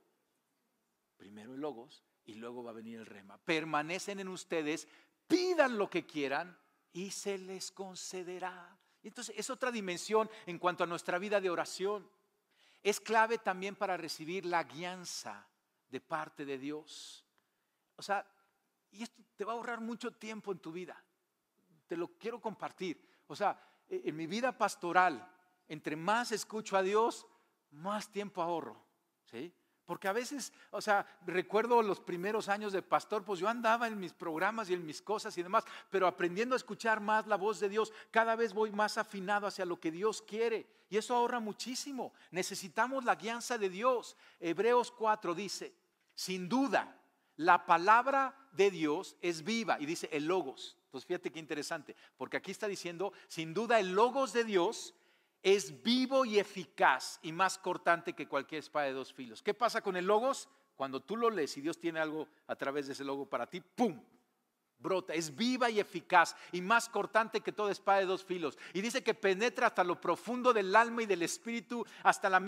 [1.16, 3.38] Primero el logos y luego va a venir el rema.
[3.38, 4.88] Permanecen en ustedes,
[5.26, 6.56] pidan lo que quieran
[6.92, 8.78] y se les concederá.
[9.02, 12.10] Y entonces es otra dimensión en cuanto a nuestra vida de oración.
[12.82, 15.46] Es clave también para recibir la guianza
[15.88, 17.24] de parte de Dios.
[17.96, 18.26] O sea,
[18.90, 21.02] y esto te va a ahorrar mucho tiempo en tu vida.
[21.86, 23.06] Te lo quiero compartir.
[23.26, 23.60] O sea,
[23.90, 25.28] en mi vida pastoral,
[25.68, 27.26] entre más escucho a Dios,
[27.70, 28.82] más tiempo ahorro.
[29.30, 29.52] ¿Sí?
[29.90, 33.98] Porque a veces, o sea, recuerdo los primeros años de pastor, pues yo andaba en
[33.98, 37.58] mis programas y en mis cosas y demás, pero aprendiendo a escuchar más la voz
[37.58, 40.64] de Dios, cada vez voy más afinado hacia lo que Dios quiere.
[40.88, 42.12] Y eso ahorra muchísimo.
[42.30, 44.16] Necesitamos la guianza de Dios.
[44.38, 45.74] Hebreos 4 dice,
[46.14, 46.96] sin duda,
[47.34, 49.76] la palabra de Dios es viva.
[49.80, 50.76] Y dice el logos.
[50.90, 54.92] Entonces fíjate qué interesante, porque aquí está diciendo, sin duda el logos de Dios
[55.40, 59.40] es vivo y eficaz y más cortante que cualquier espada de dos filos.
[59.40, 60.48] ¿Qué pasa con el logos?
[60.74, 63.60] Cuando tú lo lees y Dios tiene algo a través de ese logo para ti,
[63.60, 64.02] ¡pum!
[64.80, 68.58] Brota, es viva y eficaz y más cortante que toda espada de dos filos.
[68.72, 72.40] Y dice que penetra hasta lo profundo del alma y del espíritu, hasta la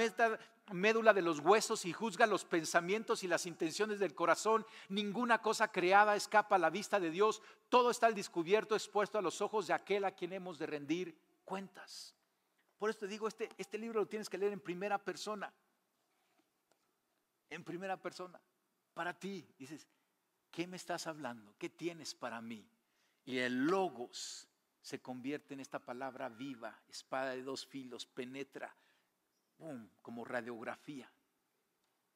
[0.72, 4.64] médula de los huesos y juzga los pensamientos y las intenciones del corazón.
[4.88, 7.42] Ninguna cosa creada escapa a la vista de Dios.
[7.68, 11.16] Todo está al descubierto, expuesto a los ojos de aquel a quien hemos de rendir
[11.44, 12.14] cuentas.
[12.78, 15.52] Por eso te digo, este, este libro lo tienes que leer en primera persona.
[17.50, 18.40] En primera persona.
[18.94, 19.46] Para ti.
[19.58, 19.86] Dices,
[20.52, 21.56] ¿qué me estás hablando?
[21.58, 22.68] ¿Qué tienes para mí?
[23.24, 24.46] Y el logos
[24.80, 28.76] se convierte en esta palabra viva, espada de dos filos, penetra,
[30.02, 31.10] como radiografía.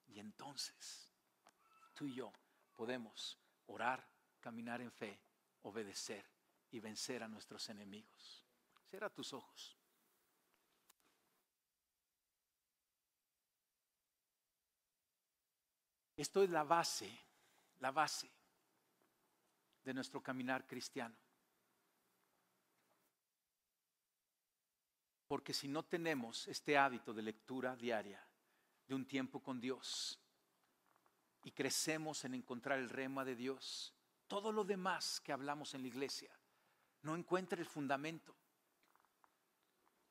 [0.09, 1.11] Y entonces
[1.95, 2.33] tú y yo
[2.75, 4.07] podemos orar,
[4.41, 5.19] caminar en fe,
[5.63, 6.25] obedecer
[6.71, 8.45] y vencer a nuestros enemigos.
[8.91, 9.77] Cierra tus ojos.
[16.17, 17.26] Esto es la base,
[17.81, 18.31] la base
[19.85, 21.17] de nuestro caminar cristiano.
[25.29, 28.25] Porque si no tenemos este hábito de lectura diaria,
[28.87, 30.21] de un tiempo con Dios,
[31.43, 33.95] y crecemos en encontrar el rema de Dios,
[34.27, 36.31] todo lo demás que hablamos en la iglesia
[37.03, 38.35] no encuentra el fundamento.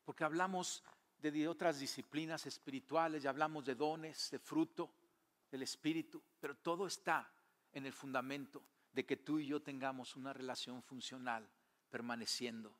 [0.05, 0.83] Porque hablamos
[1.17, 4.93] de otras disciplinas espirituales, ya hablamos de dones, de fruto,
[5.49, 7.29] del Espíritu, pero todo está
[7.75, 11.47] en el fundamento de que tú y yo tengamos una relación funcional
[11.91, 12.75] permaneciendo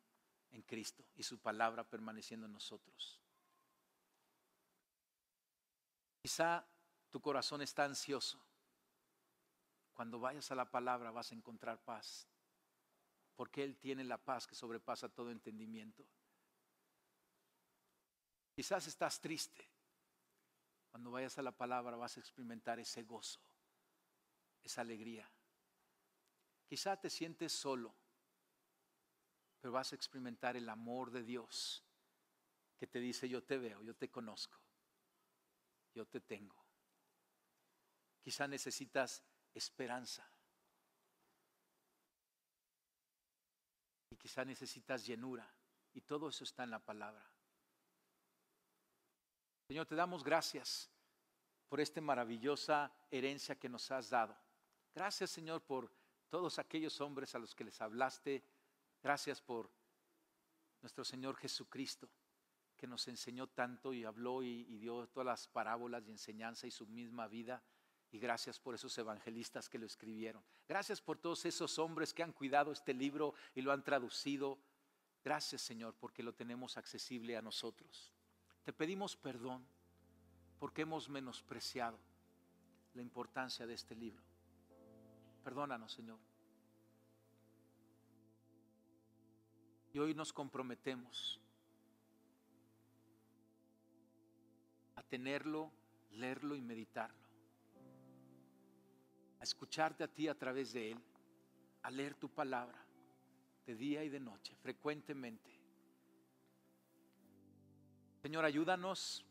[0.51, 3.19] en Cristo y su palabra permaneciendo en nosotros.
[6.23, 6.65] Quizá
[7.11, 8.39] tu corazón está ansioso.
[9.93, 12.27] Cuando vayas a la palabra vas a encontrar paz,
[13.35, 16.03] porque Él tiene la paz que sobrepasa todo entendimiento.
[18.55, 19.69] Quizás estás triste
[20.95, 23.41] cuando vayas a la palabra vas a experimentar ese gozo,
[24.65, 25.29] esa alegría.
[26.67, 27.95] Quizá te sientes solo,
[29.61, 31.83] pero vas a experimentar el amor de Dios
[32.77, 34.59] que te dice, yo te veo, yo te conozco,
[35.93, 36.55] yo te tengo.
[38.21, 40.27] Quizá necesitas esperanza.
[44.09, 45.47] Y quizá necesitas llenura.
[45.93, 47.25] Y todo eso está en la palabra.
[49.67, 50.89] Señor, te damos gracias
[51.69, 54.44] por esta maravillosa herencia que nos has dado.
[54.95, 55.91] Gracias, Señor, por
[56.29, 58.41] todos aquellos hombres a los que les hablaste.
[59.03, 59.69] Gracias por
[60.81, 62.09] nuestro Señor Jesucristo,
[62.77, 66.87] que nos enseñó tanto y habló y, dio todas las parábolas y enseñanza y su
[66.87, 67.61] misma vida.
[68.09, 70.41] Y gracias por esos evangelistas que lo escribieron.
[70.65, 74.57] Gracias por todos esos hombres que han cuidado este libro y lo han traducido.
[75.25, 78.13] Gracias, Señor, porque lo tenemos accesible a nosotros.
[78.63, 79.67] Te pedimos perdón
[80.57, 81.99] porque hemos menospreciado
[82.93, 84.24] la importancia de este libro.
[85.45, 86.19] Perdónanos, Señor.
[89.93, 91.39] Y hoy nos comprometemos
[94.95, 95.71] a tenerlo,
[96.11, 97.29] leerlo y meditarlo.
[99.39, 101.01] A escucharte a ti a través de él,
[101.83, 102.85] a leer tu palabra
[103.65, 105.55] de día y de noche, frecuentemente
[108.25, 109.23] Señor, ayúdanos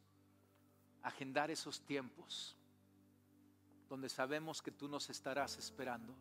[1.02, 2.56] a agendar esos tiempos
[3.88, 6.14] donde sabemos que tú nos estarás esperando.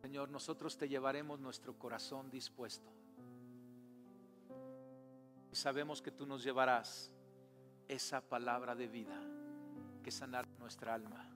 [0.00, 2.90] Señor, nosotros te llevaremos nuestro corazón dispuesto.
[5.52, 7.10] Y sabemos que tú nos llevarás
[7.88, 9.20] esa palabra de vida
[10.02, 11.26] que sanará nuestra alma.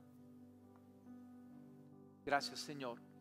[2.24, 3.13] Gracias, Señor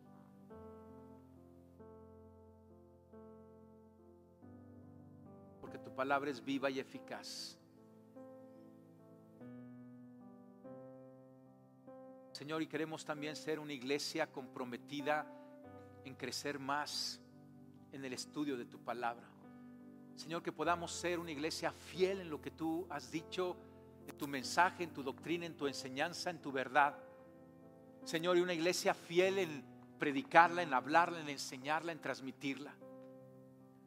[5.78, 7.58] tu palabra es viva y eficaz.
[12.32, 15.26] Señor, y queremos también ser una iglesia comprometida
[16.04, 17.20] en crecer más
[17.92, 19.28] en el estudio de tu palabra.
[20.16, 23.56] Señor, que podamos ser una iglesia fiel en lo que tú has dicho,
[24.06, 26.96] en tu mensaje, en tu doctrina, en tu enseñanza, en tu verdad.
[28.04, 29.64] Señor, y una iglesia fiel en
[29.98, 32.74] predicarla, en hablarla, en enseñarla, en transmitirla.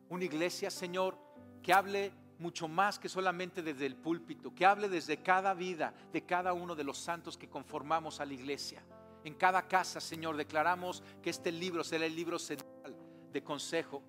[0.09, 1.17] Una iglesia, Señor,
[1.61, 6.25] que hable mucho más que solamente desde el púlpito, que hable desde cada vida de
[6.25, 8.83] cada uno de los santos que conformamos a la iglesia.
[9.23, 12.95] En cada casa, Señor, declaramos que este libro será el libro central
[13.31, 14.03] de consejo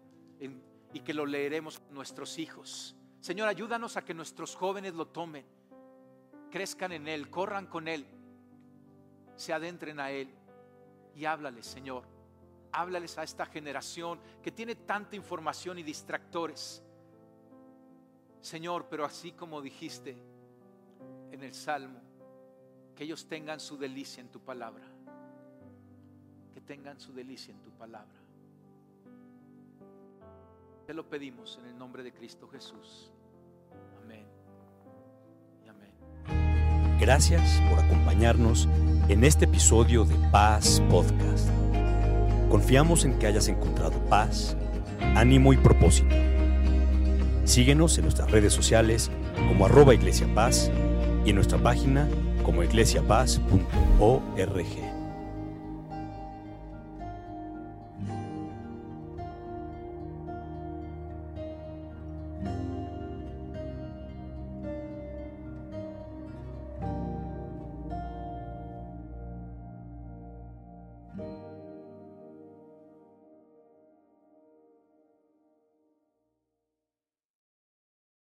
[0.93, 2.95] y que lo leeremos nuestros hijos.
[3.21, 5.45] Señor, ayúdanos a que nuestros jóvenes lo tomen,
[6.51, 8.07] crezcan en Él, corran con Él,
[9.37, 10.33] se adentren a Él
[11.15, 12.05] y háblales, Señor.
[12.71, 16.83] Háblales a esta generación que tiene tanta información y distractores.
[18.41, 20.17] Señor, pero así como dijiste
[21.33, 22.01] en el Salmo,
[22.95, 24.85] que ellos tengan su delicia en tu palabra.
[26.53, 28.19] Que tengan su delicia en tu palabra.
[30.87, 33.13] Te lo pedimos en el nombre de Cristo Jesús.
[34.03, 34.25] Amén.
[36.99, 38.67] Gracias por acompañarnos
[39.09, 41.49] en este episodio de Paz Podcast.
[42.51, 44.57] Confiamos en que hayas encontrado paz,
[45.15, 46.15] ánimo y propósito.
[47.49, 49.11] Síguenos en nuestras redes sociales
[49.49, 50.71] como arroba Iglesia Paz
[51.25, 52.07] y en nuestra página
[52.45, 54.88] como iglesiapaz.org.